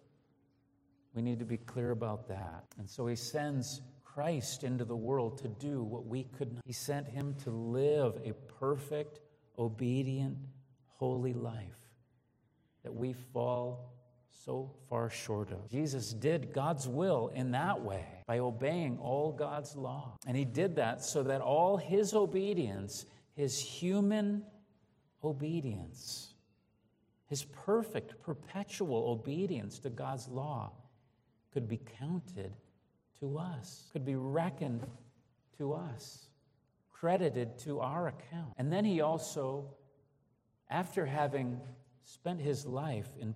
We 1.14 1.22
need 1.22 1.40
to 1.40 1.46
be 1.46 1.58
clear 1.58 1.92
about 1.92 2.28
that. 2.28 2.66
And 2.78 2.90
so 2.90 3.08
he 3.08 3.16
sends 3.16 3.82
Christ 4.04 4.64
into 4.64 4.86
the 4.86 4.96
world 4.96 5.38
to 5.40 5.48
do 5.48 5.82
what 5.82 6.06
we 6.06 6.24
could 6.24 6.54
not. 6.54 6.64
He 6.66 6.74
sent 6.74 7.08
him 7.08 7.36
to 7.44 7.52
live 7.52 8.20
a 8.26 8.34
perfect, 8.60 9.20
obedient, 9.58 10.38
holy 10.88 11.34
life 11.34 11.80
that 12.84 12.94
we 12.94 13.14
fall 13.14 13.94
so 14.30 14.72
far 14.90 15.10
short 15.10 15.52
of. 15.52 15.70
Jesus 15.70 16.14
did 16.14 16.54
God's 16.54 16.88
will 16.88 17.32
in 17.34 17.52
that 17.52 17.82
way 17.82 18.06
by 18.28 18.40
obeying 18.40 18.98
all 19.00 19.32
God's 19.32 19.76
law. 19.76 20.18
And 20.26 20.36
he 20.36 20.46
did 20.46 20.76
that 20.78 21.04
so 21.04 21.24
that 21.24 21.42
all 21.42 21.78
his 21.78 22.14
obedience, 22.14 23.06
his 23.36 23.60
human 23.60 24.44
obedience, 25.24 26.34
his 27.28 27.44
perfect, 27.46 28.22
perpetual 28.24 29.12
obedience 29.12 29.80
to 29.80 29.90
God's 29.90 30.28
law 30.28 30.72
could 31.54 31.68
be 31.68 31.80
counted 32.00 32.54
to 33.20 33.38
us, 33.38 33.90
could 33.92 34.06
be 34.06 34.16
reckoned 34.16 34.86
to 35.58 35.74
us, 35.74 36.30
credited 36.92 37.58
to 37.60 37.80
our 37.80 38.08
account. 38.08 38.54
And 38.58 38.72
then 38.72 38.86
he 38.86 39.02
also, 39.02 39.74
after 40.70 41.06
having 41.06 41.60
spent 42.04 42.42
his 42.42 42.66
life 42.66 43.10
in 43.20 43.34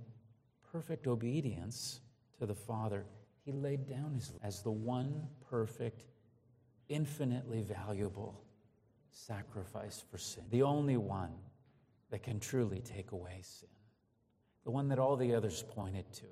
perfect 0.73 1.05
obedience 1.05 2.01
to 2.39 2.47
the 2.47 2.55
Father, 2.55 3.05
he 3.45 3.51
laid 3.51 3.87
down 3.87 4.15
his 4.15 4.31
life 4.31 4.41
as 4.43 4.63
the 4.63 4.71
one 4.71 5.27
perfect, 5.47 6.03
infinitely 6.89 7.61
valuable 7.61 8.43
sacrifice 9.11 10.03
for 10.09 10.17
sin, 10.17 10.43
the 10.49 10.63
only 10.63 10.97
one 10.97 11.31
that 12.09 12.23
can 12.23 12.39
truly 12.39 12.79
take 12.79 13.11
away 13.11 13.39
sin, 13.41 13.69
the 14.63 14.71
one 14.71 14.89
that 14.89 14.97
all 14.97 15.15
the 15.15 15.35
others 15.35 15.63
pointed 15.75 16.11
to. 16.11 16.25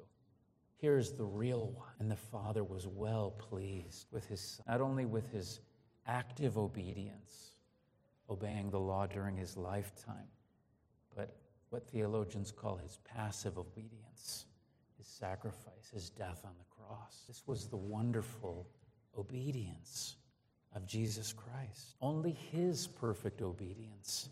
Here's 0.78 1.12
the 1.12 1.24
real 1.24 1.68
one. 1.76 1.94
And 2.00 2.10
the 2.10 2.16
Father 2.16 2.64
was 2.64 2.88
well 2.88 3.30
pleased 3.38 4.08
with 4.12 4.26
his, 4.26 4.60
not 4.68 4.82
only 4.82 5.06
with 5.06 5.32
his 5.32 5.60
active 6.08 6.58
obedience, 6.58 7.52
obeying 8.28 8.72
the 8.72 8.80
law 8.80 9.06
during 9.06 9.38
his 9.38 9.56
lifetime, 9.56 10.28
but 11.16 11.36
what 11.72 11.90
theologians 11.90 12.52
call 12.52 12.78
his 12.78 13.00
passive 13.04 13.58
obedience, 13.58 14.46
his 14.98 15.08
sacrifice, 15.08 15.90
his 15.92 16.10
death 16.10 16.42
on 16.44 16.52
the 16.60 16.76
cross. 16.86 17.24
This 17.28 17.44
was 17.48 17.68
the 17.68 17.78
wonderful 17.78 18.68
obedience 19.18 20.18
of 20.76 20.86
Jesus 20.86 21.34
Christ. 21.34 21.96
Only 22.02 22.32
his 22.52 22.88
perfect 22.88 23.42
obedience 23.42 24.30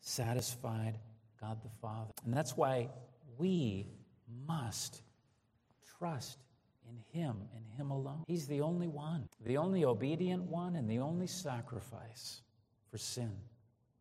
satisfied 0.00 0.98
God 1.40 1.58
the 1.62 1.70
Father. 1.80 2.12
And 2.24 2.32
that's 2.32 2.56
why 2.56 2.88
we 3.38 3.86
must 4.46 5.02
trust 5.98 6.38
in 6.88 7.20
Him, 7.20 7.36
in 7.54 7.76
Him 7.76 7.90
alone. 7.90 8.22
He's 8.26 8.46
the 8.46 8.60
only 8.60 8.88
one, 8.88 9.28
the 9.44 9.56
only 9.56 9.84
obedient 9.84 10.44
one, 10.44 10.76
and 10.76 10.88
the 10.88 11.00
only 11.00 11.26
sacrifice 11.26 12.42
for 12.90 12.98
sin 12.98 13.32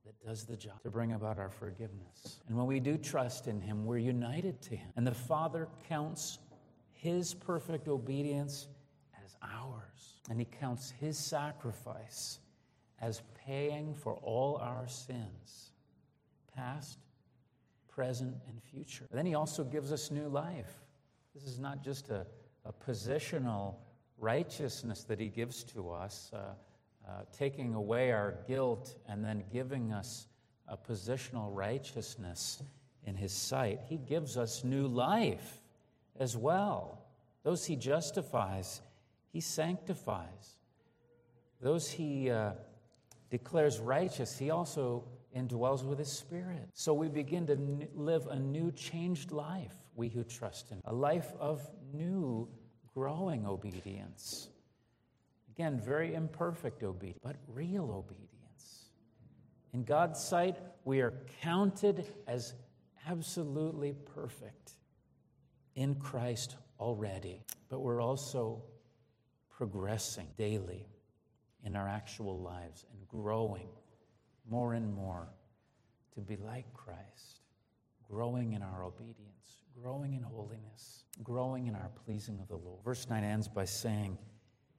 that 0.05 0.23
does 0.23 0.45
the 0.45 0.55
job 0.55 0.81
to 0.83 0.89
bring 0.89 1.13
about 1.13 1.39
our 1.39 1.49
forgiveness. 1.49 2.39
And 2.47 2.55
when 2.55 2.67
we 2.67 2.79
do 2.79 2.97
trust 2.97 3.47
in 3.47 3.59
Him, 3.59 3.85
we're 3.85 3.97
united 3.97 4.61
to 4.63 4.75
Him. 4.75 4.89
And 4.95 5.05
the 5.05 5.13
Father 5.13 5.67
counts 5.89 6.37
His 6.93 7.33
perfect 7.33 7.87
obedience 7.87 8.67
as 9.23 9.35
ours, 9.41 10.21
and 10.29 10.39
He 10.39 10.45
counts 10.45 10.91
His 10.91 11.17
sacrifice 11.17 12.39
as 13.01 13.23
paying 13.45 13.95
for 13.95 14.13
all 14.17 14.57
our 14.57 14.87
sins, 14.87 15.71
past, 16.55 16.99
present, 17.89 18.35
and 18.47 18.61
future. 18.61 19.05
Then 19.11 19.25
He 19.25 19.33
also 19.33 19.63
gives 19.63 19.91
us 19.91 20.11
new 20.11 20.27
life. 20.27 20.81
This 21.33 21.43
is 21.43 21.59
not 21.59 21.83
just 21.83 22.09
a, 22.09 22.27
a 22.63 22.71
positional 22.71 23.75
righteousness 24.19 25.03
that 25.05 25.19
He 25.19 25.29
gives 25.29 25.63
to 25.63 25.89
us. 25.89 26.31
Uh, 26.31 26.53
uh, 27.07 27.21
taking 27.37 27.73
away 27.73 28.11
our 28.11 28.39
guilt 28.47 28.95
and 29.07 29.23
then 29.23 29.43
giving 29.51 29.91
us 29.91 30.27
a 30.67 30.77
positional 30.77 31.49
righteousness 31.53 32.63
in 33.05 33.15
His 33.15 33.31
sight. 33.31 33.81
He 33.87 33.97
gives 33.97 34.37
us 34.37 34.63
new 34.63 34.87
life 34.87 35.61
as 36.19 36.35
well. 36.35 37.05
Those 37.43 37.65
He 37.65 37.75
justifies, 37.75 38.81
He 39.31 39.39
sanctifies. 39.41 40.57
Those 41.61 41.89
He 41.89 42.31
uh, 42.31 42.51
declares 43.29 43.79
righteous, 43.79 44.37
He 44.37 44.49
also 44.49 45.03
indwells 45.35 45.83
with 45.83 45.99
His 45.99 46.11
Spirit. 46.11 46.69
So 46.73 46.93
we 46.93 47.07
begin 47.07 47.45
to 47.47 47.53
n- 47.53 47.87
live 47.93 48.25
a 48.27 48.39
new, 48.39 48.71
changed 48.71 49.31
life, 49.31 49.75
we 49.95 50.09
who 50.09 50.23
trust 50.23 50.69
Him, 50.69 50.81
a 50.85 50.93
life 50.93 51.31
of 51.39 51.61
new, 51.93 52.47
growing 52.93 53.45
obedience. 53.45 54.49
Again, 55.55 55.79
very 55.79 56.13
imperfect 56.13 56.83
obedience, 56.83 57.19
but 57.23 57.37
real 57.47 57.89
obedience. 57.91 58.89
In 59.73 59.83
God's 59.83 60.21
sight, 60.21 60.57
we 60.83 60.99
are 60.99 61.13
counted 61.41 62.05
as 62.27 62.53
absolutely 63.09 63.93
perfect 64.13 64.73
in 65.75 65.95
Christ 65.95 66.57
already, 66.79 67.41
but 67.69 67.79
we're 67.79 68.01
also 68.01 68.63
progressing 69.49 70.27
daily 70.37 70.85
in 71.63 71.75
our 71.75 71.87
actual 71.87 72.37
lives 72.39 72.85
and 72.91 73.07
growing 73.07 73.69
more 74.49 74.73
and 74.73 74.93
more 74.93 75.29
to 76.13 76.21
be 76.21 76.35
like 76.35 76.71
Christ, 76.73 77.41
growing 78.09 78.53
in 78.53 78.61
our 78.61 78.83
obedience, 78.83 79.63
growing 79.81 80.13
in 80.13 80.21
holiness, 80.21 81.05
growing 81.23 81.67
in 81.67 81.75
our 81.75 81.89
pleasing 82.05 82.39
of 82.41 82.47
the 82.49 82.57
Lord. 82.57 82.83
Verse 82.83 83.09
9 83.09 83.23
ends 83.23 83.47
by 83.47 83.65
saying, 83.65 84.17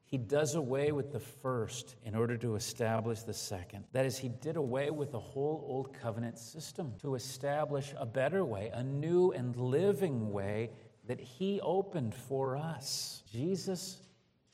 he 0.07 0.19
does 0.19 0.55
away 0.55 0.93
with 0.93 1.13
the 1.13 1.21
first 1.21 1.97
in 2.05 2.15
order 2.15 2.37
to 2.37 2.55
establish 2.55 3.23
the 3.23 3.35
second. 3.35 3.85
That 3.93 4.07
is, 4.07 4.17
he 4.17 4.29
did 4.29 4.57
away 4.57 4.91
with 4.91 5.11
the 5.11 5.19
whole 5.19 5.65
old 5.69 5.93
covenant 5.93 6.39
system 6.39 6.95
to 7.03 7.17
establish 7.17 7.93
a 7.99 8.07
better 8.07 8.45
way, 8.45 8.71
a 8.73 8.85
new 8.85 9.33
and 9.33 9.57
living 9.57 10.33
way 10.33 10.71
that 11.09 11.21
he 11.21 11.61
opened 11.61 12.15
for 12.15 12.57
us. 12.57 13.25
Jesus' 13.33 13.99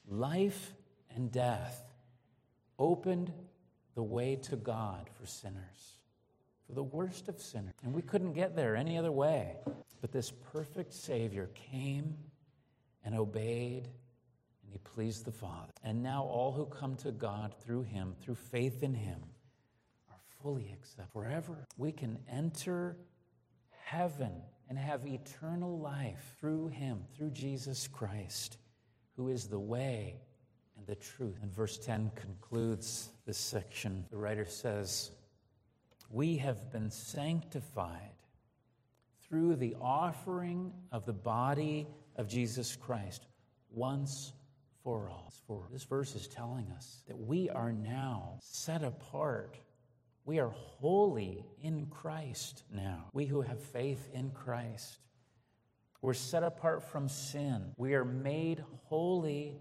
life 0.09 0.73
and 1.15 1.31
death 1.31 1.85
opened 2.79 3.31
the 3.95 4.03
way 4.03 4.37
to 4.37 4.57
God 4.57 5.11
for 5.21 5.27
sinners, 5.27 5.99
for 6.67 6.73
the 6.73 6.83
worst 6.83 7.29
of 7.29 7.39
sinners. 7.39 7.75
And 7.85 7.93
we 7.93 8.01
couldn't 8.01 8.33
get 8.33 8.57
there 8.57 8.75
any 8.75 8.97
other 8.97 9.13
way. 9.13 9.57
But 10.01 10.13
this 10.13 10.33
perfect 10.53 10.95
Savior 10.95 11.51
came 11.71 12.17
and 13.05 13.15
obeyed 13.15 13.89
he 14.73 14.79
pleased 14.79 15.25
the 15.25 15.33
Father. 15.33 15.73
And 15.85 16.03
now 16.03 16.23
all 16.25 16.53
who 16.53 16.67
come 16.67 16.97
to 16.97 17.13
God 17.13 17.55
through 17.65 17.83
him, 17.83 18.15
through 18.21 18.37
faith 18.37 18.83
in 18.83 18.95
him, 18.95 19.21
are 20.11 20.21
fully 20.43 20.71
accepted 20.73 21.13
forever. 21.13 21.67
We 21.77 21.93
can 21.93 22.19
enter 22.31 22.97
heaven 23.85 24.33
and 24.69 24.79
have 24.79 25.07
eternal 25.07 25.79
life 25.79 26.37
through 26.41 26.69
him, 26.69 27.05
through 27.15 27.31
Jesus 27.31 27.87
Christ, 27.87 28.57
who 29.17 29.29
is 29.29 29.47
the 29.47 29.59
way 29.59 30.21
and 30.79 30.87
the 30.87 30.95
truth. 30.95 31.39
And 31.43 31.53
verse 31.53 31.77
10 31.79 32.11
concludes 32.15 33.11
this 33.27 33.39
section. 33.39 34.07
The 34.11 34.17
writer 34.17 34.47
says, 34.47 35.11
We 36.09 36.39
have 36.39 36.73
been 36.73 36.91
sanctified 36.91 38.15
through 39.29 39.57
the 39.57 39.77
offering 39.81 40.73
of 40.91 41.05
the 41.05 41.13
body 41.13 41.87
of 42.17 42.29
Jesus 42.29 42.77
Christ 42.77 43.27
once 43.71 44.33
for 44.83 45.09
all. 45.09 45.33
For 45.47 45.69
this 45.73 45.85
verse 45.85 46.15
is 46.15 46.29
telling 46.29 46.71
us 46.77 47.03
that 47.09 47.19
we 47.19 47.49
are 47.51 47.73
now 47.73 48.39
set 48.41 48.83
apart. 48.83 49.59
We 50.25 50.39
are 50.39 50.51
holy 50.51 51.45
in 51.63 51.87
Christ 51.87 52.65
now. 52.73 53.07
We 53.13 53.27
who 53.27 53.43
have 53.43 53.61
faith 53.61 54.09
in 54.13 54.31
Christ. 54.31 54.99
We're 56.01 56.15
set 56.15 56.43
apart 56.43 56.83
from 56.83 57.09
sin. 57.09 57.73
We 57.77 57.95
are 57.95 58.05
made 58.05 58.65
holy 58.85 59.59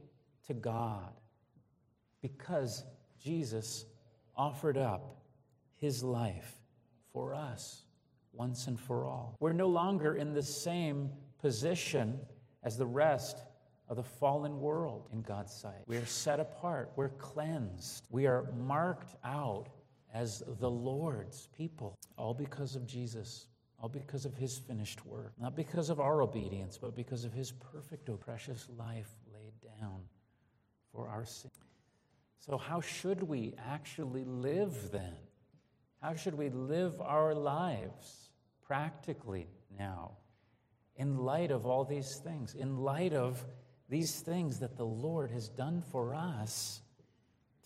to 0.47 0.53
God 0.53 1.13
because 2.21 2.83
Jesus 3.23 3.85
offered 4.35 4.77
up 4.77 5.21
his 5.77 6.03
life 6.03 6.55
for 7.13 7.35
us 7.35 7.83
once 8.33 8.67
and 8.67 8.79
for 8.79 9.05
all. 9.05 9.35
We're 9.39 9.53
no 9.53 9.67
longer 9.67 10.15
in 10.15 10.33
the 10.33 10.43
same 10.43 11.09
position 11.39 12.19
as 12.63 12.77
the 12.77 12.85
rest 12.85 13.37
of 13.91 13.97
the 13.97 14.03
fallen 14.03 14.61
world 14.61 15.09
in 15.11 15.21
God's 15.21 15.53
sight. 15.53 15.81
We 15.85 15.97
are 15.97 16.05
set 16.05 16.39
apart, 16.39 16.93
we're 16.95 17.09
cleansed, 17.09 18.05
we 18.09 18.25
are 18.25 18.49
marked 18.57 19.15
out 19.25 19.67
as 20.13 20.41
the 20.61 20.69
Lord's 20.69 21.49
people, 21.57 21.99
all 22.17 22.33
because 22.33 22.75
of 22.75 22.87
Jesus. 22.87 23.47
All 23.83 23.89
because 23.89 24.25
of 24.25 24.35
his 24.35 24.59
finished 24.59 25.03
work. 25.07 25.33
Not 25.39 25.55
because 25.55 25.89
of 25.89 25.99
our 25.99 26.21
obedience, 26.21 26.77
but 26.77 26.95
because 26.95 27.25
of 27.25 27.33
his 27.33 27.51
perfect, 27.51 28.07
oh, 28.09 28.15
precious 28.15 28.67
life 28.77 29.09
laid 29.33 29.53
down 29.79 30.01
for 30.93 31.07
our 31.07 31.25
sin. 31.25 31.49
So, 32.37 32.59
how 32.59 32.79
should 32.79 33.23
we 33.23 33.55
actually 33.57 34.23
live 34.23 34.91
then? 34.91 35.15
How 35.99 36.13
should 36.13 36.35
we 36.35 36.49
live 36.49 37.01
our 37.01 37.33
lives 37.33 38.29
practically 38.61 39.47
now 39.75 40.11
in 40.95 41.17
light 41.17 41.49
of 41.49 41.65
all 41.65 41.83
these 41.83 42.17
things, 42.23 42.53
in 42.53 42.77
light 42.77 43.13
of 43.13 43.43
these 43.91 44.21
things 44.21 44.59
that 44.59 44.77
the 44.77 44.85
Lord 44.85 45.31
has 45.31 45.49
done 45.49 45.83
for 45.91 46.15
us 46.15 46.79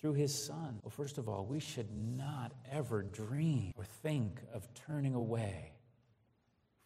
through 0.01 0.13
his 0.13 0.33
Son. 0.33 0.79
Well, 0.81 0.89
first 0.89 1.19
of 1.19 1.29
all, 1.29 1.45
we 1.45 1.59
should 1.59 1.91
not 1.95 2.51
ever 2.71 3.03
dream 3.03 3.73
or 3.77 3.83
think 3.83 4.39
of 4.51 4.67
turning 4.73 5.13
away 5.13 5.73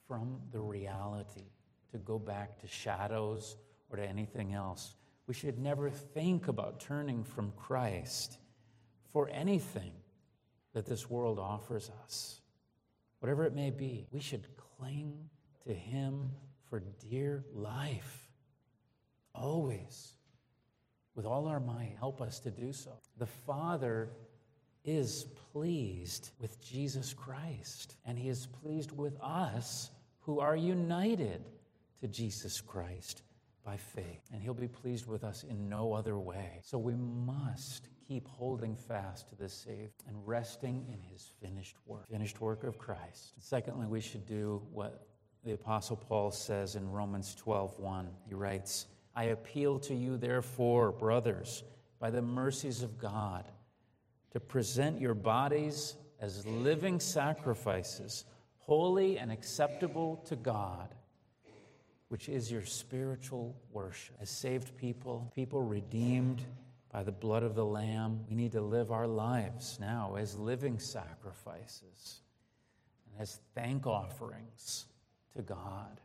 from 0.09 0.41
the 0.51 0.59
reality 0.59 1.45
to 1.93 1.97
go 1.99 2.19
back 2.19 2.59
to 2.59 2.67
shadows 2.67 3.55
or 3.89 3.95
to 3.95 4.05
anything 4.05 4.53
else. 4.53 4.95
We 5.25 5.33
should 5.33 5.57
never 5.57 5.89
think 5.89 6.49
about 6.49 6.81
turning 6.81 7.23
from 7.23 7.53
Christ 7.55 8.39
for 9.13 9.29
anything 9.29 9.93
that 10.73 10.85
this 10.85 11.09
world 11.09 11.39
offers 11.39 11.89
us. 12.03 12.41
Whatever 13.19 13.45
it 13.45 13.55
may 13.55 13.69
be, 13.69 14.05
we 14.11 14.19
should 14.19 14.47
cling 14.77 15.29
to 15.65 15.73
him 15.73 16.31
for 16.69 16.83
dear 17.09 17.45
life 17.53 18.28
always, 19.33 20.13
with 21.15 21.25
all 21.25 21.47
our 21.47 21.59
might, 21.59 21.95
help 21.97 22.21
us 22.21 22.39
to 22.39 22.51
do 22.51 22.71
so. 22.73 22.91
The 23.17 23.25
Father 23.25 24.09
is 24.85 25.25
pleased 25.51 26.31
with 26.39 26.61
Jesus 26.61 27.13
Christ, 27.13 27.95
and 28.05 28.17
He 28.17 28.29
is 28.29 28.47
pleased 28.47 28.91
with 28.91 29.17
us 29.21 29.91
who 30.19 30.39
are 30.39 30.55
united 30.55 31.43
to 32.01 32.07
Jesus 32.07 32.61
Christ 32.61 33.23
by 33.65 33.77
faith. 33.77 34.21
And 34.31 34.41
He'll 34.41 34.53
be 34.53 34.67
pleased 34.67 35.07
with 35.07 35.23
us 35.23 35.43
in 35.43 35.69
no 35.69 35.93
other 35.93 36.17
way. 36.17 36.59
So 36.63 36.77
we 36.77 36.95
must 36.95 37.89
keep 38.07 38.27
holding 38.27 38.75
fast 38.75 39.29
to 39.29 39.35
this 39.35 39.53
Savior 39.53 39.89
and 40.07 40.15
resting 40.25 40.85
in 40.91 40.99
His 41.11 41.31
finished 41.41 41.75
work, 41.85 42.07
finished 42.09 42.41
work 42.41 42.63
of 42.63 42.77
Christ. 42.77 43.33
Secondly, 43.39 43.87
we 43.87 44.01
should 44.01 44.25
do 44.25 44.61
what 44.71 45.07
the 45.43 45.53
Apostle 45.53 45.95
Paul 45.95 46.31
says 46.31 46.75
in 46.75 46.89
Romans 46.89 47.35
12 47.35 47.79
1. 47.79 48.09
He 48.27 48.33
writes, 48.33 48.87
I 49.19 49.23
appeal 49.23 49.79
to 49.79 49.93
you, 49.93 50.15
therefore, 50.15 50.93
brothers, 50.93 51.65
by 51.99 52.09
the 52.09 52.21
mercies 52.21 52.83
of 52.83 52.97
God, 52.97 53.43
to 54.31 54.39
present 54.39 55.01
your 55.01 55.13
bodies 55.13 55.97
as 56.21 56.47
living 56.47 57.01
sacrifices, 57.01 58.23
holy 58.59 59.17
and 59.17 59.29
acceptable 59.29 60.23
to 60.27 60.37
God, 60.37 60.95
which 62.07 62.29
is 62.29 62.49
your 62.49 62.63
spiritual 62.63 63.57
worship. 63.73 64.15
As 64.21 64.29
saved 64.29 64.77
people, 64.77 65.29
people 65.35 65.63
redeemed 65.63 66.45
by 66.89 67.03
the 67.03 67.11
blood 67.11 67.43
of 67.43 67.55
the 67.55 67.65
Lamb, 67.65 68.21
we 68.29 68.37
need 68.37 68.53
to 68.53 68.61
live 68.61 68.89
our 68.89 69.05
lives 69.05 69.79
now 69.81 70.15
as 70.17 70.37
living 70.37 70.79
sacrifices 70.79 72.21
and 73.11 73.21
as 73.21 73.41
thank 73.53 73.85
offerings 73.85 74.85
to 75.35 75.41
God. 75.41 75.99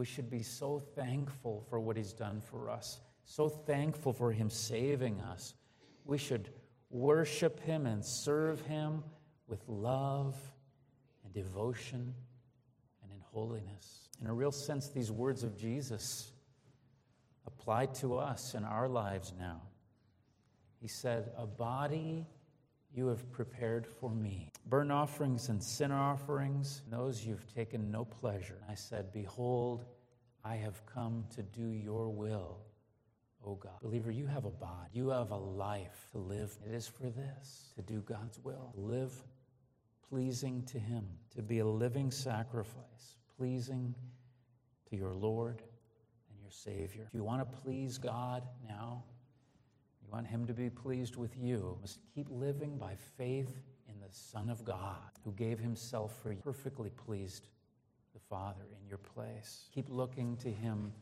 We 0.00 0.06
should 0.06 0.30
be 0.30 0.42
so 0.42 0.78
thankful 0.78 1.62
for 1.68 1.78
what 1.78 1.94
He's 1.94 2.14
done 2.14 2.40
for 2.40 2.70
us, 2.70 3.02
so 3.26 3.50
thankful 3.50 4.14
for 4.14 4.32
Him 4.32 4.48
saving 4.48 5.20
us. 5.20 5.52
We 6.06 6.16
should 6.16 6.48
worship 6.88 7.60
Him 7.60 7.84
and 7.84 8.02
serve 8.02 8.62
Him 8.62 9.04
with 9.46 9.60
love 9.68 10.34
and 11.22 11.34
devotion 11.34 12.14
and 13.02 13.12
in 13.12 13.20
holiness. 13.30 14.08
In 14.22 14.26
a 14.26 14.32
real 14.32 14.52
sense, 14.52 14.88
these 14.88 15.12
words 15.12 15.42
of 15.42 15.54
Jesus 15.54 16.32
apply 17.46 17.84
to 18.00 18.16
us 18.16 18.54
in 18.54 18.64
our 18.64 18.88
lives 18.88 19.34
now. 19.38 19.60
He 20.80 20.88
said, 20.88 21.30
A 21.36 21.46
body 21.46 22.24
you 22.94 23.06
have 23.08 23.30
prepared 23.30 23.86
for 23.86 24.10
me. 24.10 24.50
Burnt 24.66 24.92
offerings 24.92 25.48
and 25.48 25.62
sin 25.62 25.92
offerings, 25.92 26.82
those 26.90 27.24
you've 27.24 27.46
taken 27.54 27.90
no 27.90 28.04
pleasure. 28.04 28.58
I 28.68 28.74
said, 28.74 29.12
Behold, 29.12 29.84
I 30.44 30.56
have 30.56 30.84
come 30.86 31.24
to 31.34 31.42
do 31.42 31.70
your 31.70 32.08
will, 32.08 32.58
O 33.44 33.54
God. 33.54 33.80
Believer, 33.82 34.10
you 34.10 34.26
have 34.26 34.44
a 34.44 34.50
body, 34.50 34.90
you 34.92 35.10
have 35.10 35.30
a 35.30 35.36
life 35.36 36.08
to 36.12 36.18
live. 36.18 36.56
It 36.66 36.74
is 36.74 36.88
for 36.88 37.10
this, 37.10 37.72
to 37.76 37.82
do 37.82 38.00
God's 38.00 38.38
will, 38.40 38.72
live 38.74 39.12
pleasing 40.10 40.62
to 40.64 40.78
Him, 40.78 41.06
to 41.36 41.42
be 41.42 41.60
a 41.60 41.66
living 41.66 42.10
sacrifice, 42.10 43.16
pleasing 43.38 43.94
to 44.90 44.96
your 44.96 45.14
Lord 45.14 45.62
and 46.30 46.40
your 46.42 46.50
Savior. 46.50 47.04
If 47.06 47.14
you 47.14 47.22
want 47.22 47.48
to 47.48 47.58
please 47.60 47.96
God 47.96 48.42
now, 48.68 49.04
you 50.10 50.16
want 50.16 50.26
Him 50.26 50.46
to 50.46 50.54
be 50.54 50.70
pleased 50.70 51.16
with 51.16 51.36
you, 51.36 51.56
you 51.56 51.78
must 51.80 51.98
keep 52.14 52.26
living 52.30 52.76
by 52.76 52.94
faith 53.16 53.62
in 53.88 53.94
the 54.00 54.12
Son 54.12 54.50
of 54.50 54.64
God 54.64 54.96
who 55.24 55.32
gave 55.32 55.58
Himself 55.58 56.20
for 56.22 56.32
you, 56.32 56.38
perfectly 56.42 56.90
pleased 56.90 57.46
the 58.12 58.20
Father 58.28 58.64
in 58.80 58.88
your 58.88 58.98
place. 58.98 59.68
Keep 59.72 59.88
looking 59.88 60.36
to 60.38 60.50
Him 60.50 60.92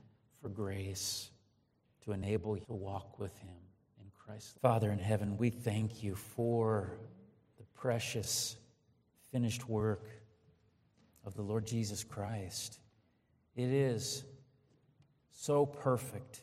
for 0.42 0.48
grace 0.48 1.30
to 2.04 2.12
enable 2.12 2.56
you 2.56 2.64
to 2.66 2.74
walk 2.74 3.18
with 3.18 3.36
Him 3.38 3.56
in 3.98 4.10
Christ. 4.14 4.58
Father 4.60 4.90
in 4.90 4.98
heaven, 4.98 5.36
we 5.38 5.50
thank 5.50 6.02
you 6.02 6.14
for 6.14 6.98
the 7.56 7.64
precious 7.74 8.56
finished 9.32 9.68
work 9.68 10.04
of 11.24 11.34
the 11.34 11.42
Lord 11.42 11.66
Jesus 11.66 12.04
Christ. 12.04 12.78
It 13.56 13.70
is 13.70 14.24
so 15.30 15.64
perfect. 15.64 16.42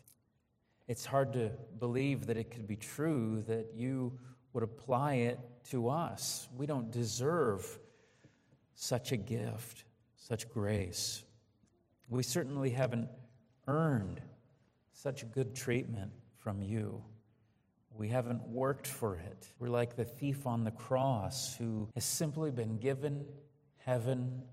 It's 0.88 1.06
hard 1.06 1.34
to 1.34 1.52
believe 1.80 2.28
that 2.28 2.38
it 2.38 2.52
could 2.52 2.68
be 2.68 2.76
true 2.76 3.44
that 3.48 3.72
you 3.76 4.18
would 4.54 4.64
apply 4.64 5.16
it 5.16 5.40
to 5.72 5.90
us. 5.90 6.48
We 6.56 6.66
don't 6.66 6.92
deserve 6.92 7.80
such 8.76 9.12
a 9.12 9.18
gift, 9.18 9.86
such 10.16 10.48
grace. 10.50 11.24
We 12.08 12.24
certainly 12.24 12.70
haven't 12.70 13.10
earned 13.68 14.22
such 14.92 15.30
good 15.32 15.56
treatment 15.56 16.12
from 16.38 16.62
you. 16.62 17.04
We 17.98 18.10
haven't 18.10 18.48
worked 18.48 18.88
for 18.88 19.16
it. 19.16 19.48
We're 19.58 19.70
like 19.70 19.96
the 19.96 20.06
thief 20.06 20.46
on 20.46 20.64
the 20.64 20.72
cross 20.72 21.56
who 21.56 21.90
has 21.96 22.04
simply 22.04 22.52
been 22.52 22.78
given 22.78 23.26
heaven 23.78 24.44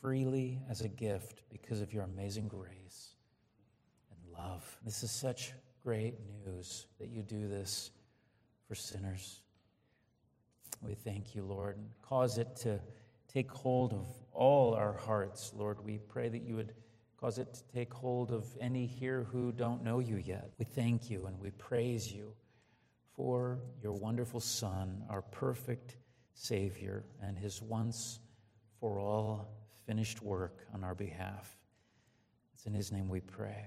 freely 0.00 0.60
as 0.68 0.82
a 0.82 0.88
gift 0.88 1.42
because 1.50 1.80
of 1.80 1.92
your 1.92 2.02
amazing 2.04 2.48
grace 2.48 3.16
and 4.10 4.32
love. 4.32 4.78
This 4.84 5.02
is 5.02 5.10
such 5.10 5.52
great 5.82 6.14
news 6.46 6.86
that 7.00 7.08
you 7.08 7.22
do 7.22 7.48
this 7.48 7.90
for 8.68 8.74
sinners. 8.74 9.42
We 10.80 10.94
thank 10.94 11.34
you, 11.34 11.42
Lord, 11.42 11.76
and 11.76 11.88
cause 12.02 12.38
it 12.38 12.56
to 12.56 12.80
take 13.32 13.50
hold 13.50 13.92
of 13.92 14.06
all 14.32 14.74
our 14.74 14.92
hearts, 14.92 15.52
Lord. 15.54 15.84
We 15.84 15.98
pray 15.98 16.28
that 16.28 16.42
you 16.42 16.56
would 16.56 16.74
cause 17.18 17.38
it 17.38 17.54
to 17.54 17.62
take 17.72 17.92
hold 17.92 18.30
of 18.32 18.46
any 18.60 18.86
here 18.86 19.26
who 19.30 19.52
don't 19.52 19.84
know 19.84 20.00
you 20.00 20.16
yet. 20.16 20.50
We 20.58 20.64
thank 20.64 21.08
you 21.10 21.26
and 21.26 21.38
we 21.40 21.50
praise 21.52 22.12
you 22.12 22.32
for 23.14 23.60
your 23.82 23.92
wonderful 23.92 24.40
Son, 24.40 25.04
our 25.08 25.22
perfect 25.22 25.96
Savior, 26.34 27.04
and 27.22 27.38
his 27.38 27.62
once 27.62 28.18
for 28.80 28.98
all 28.98 29.48
finished 29.86 30.22
work 30.22 30.66
on 30.74 30.82
our 30.82 30.94
behalf. 30.94 31.56
It's 32.54 32.66
in 32.66 32.74
his 32.74 32.90
name 32.90 33.08
we 33.08 33.20
pray. 33.20 33.66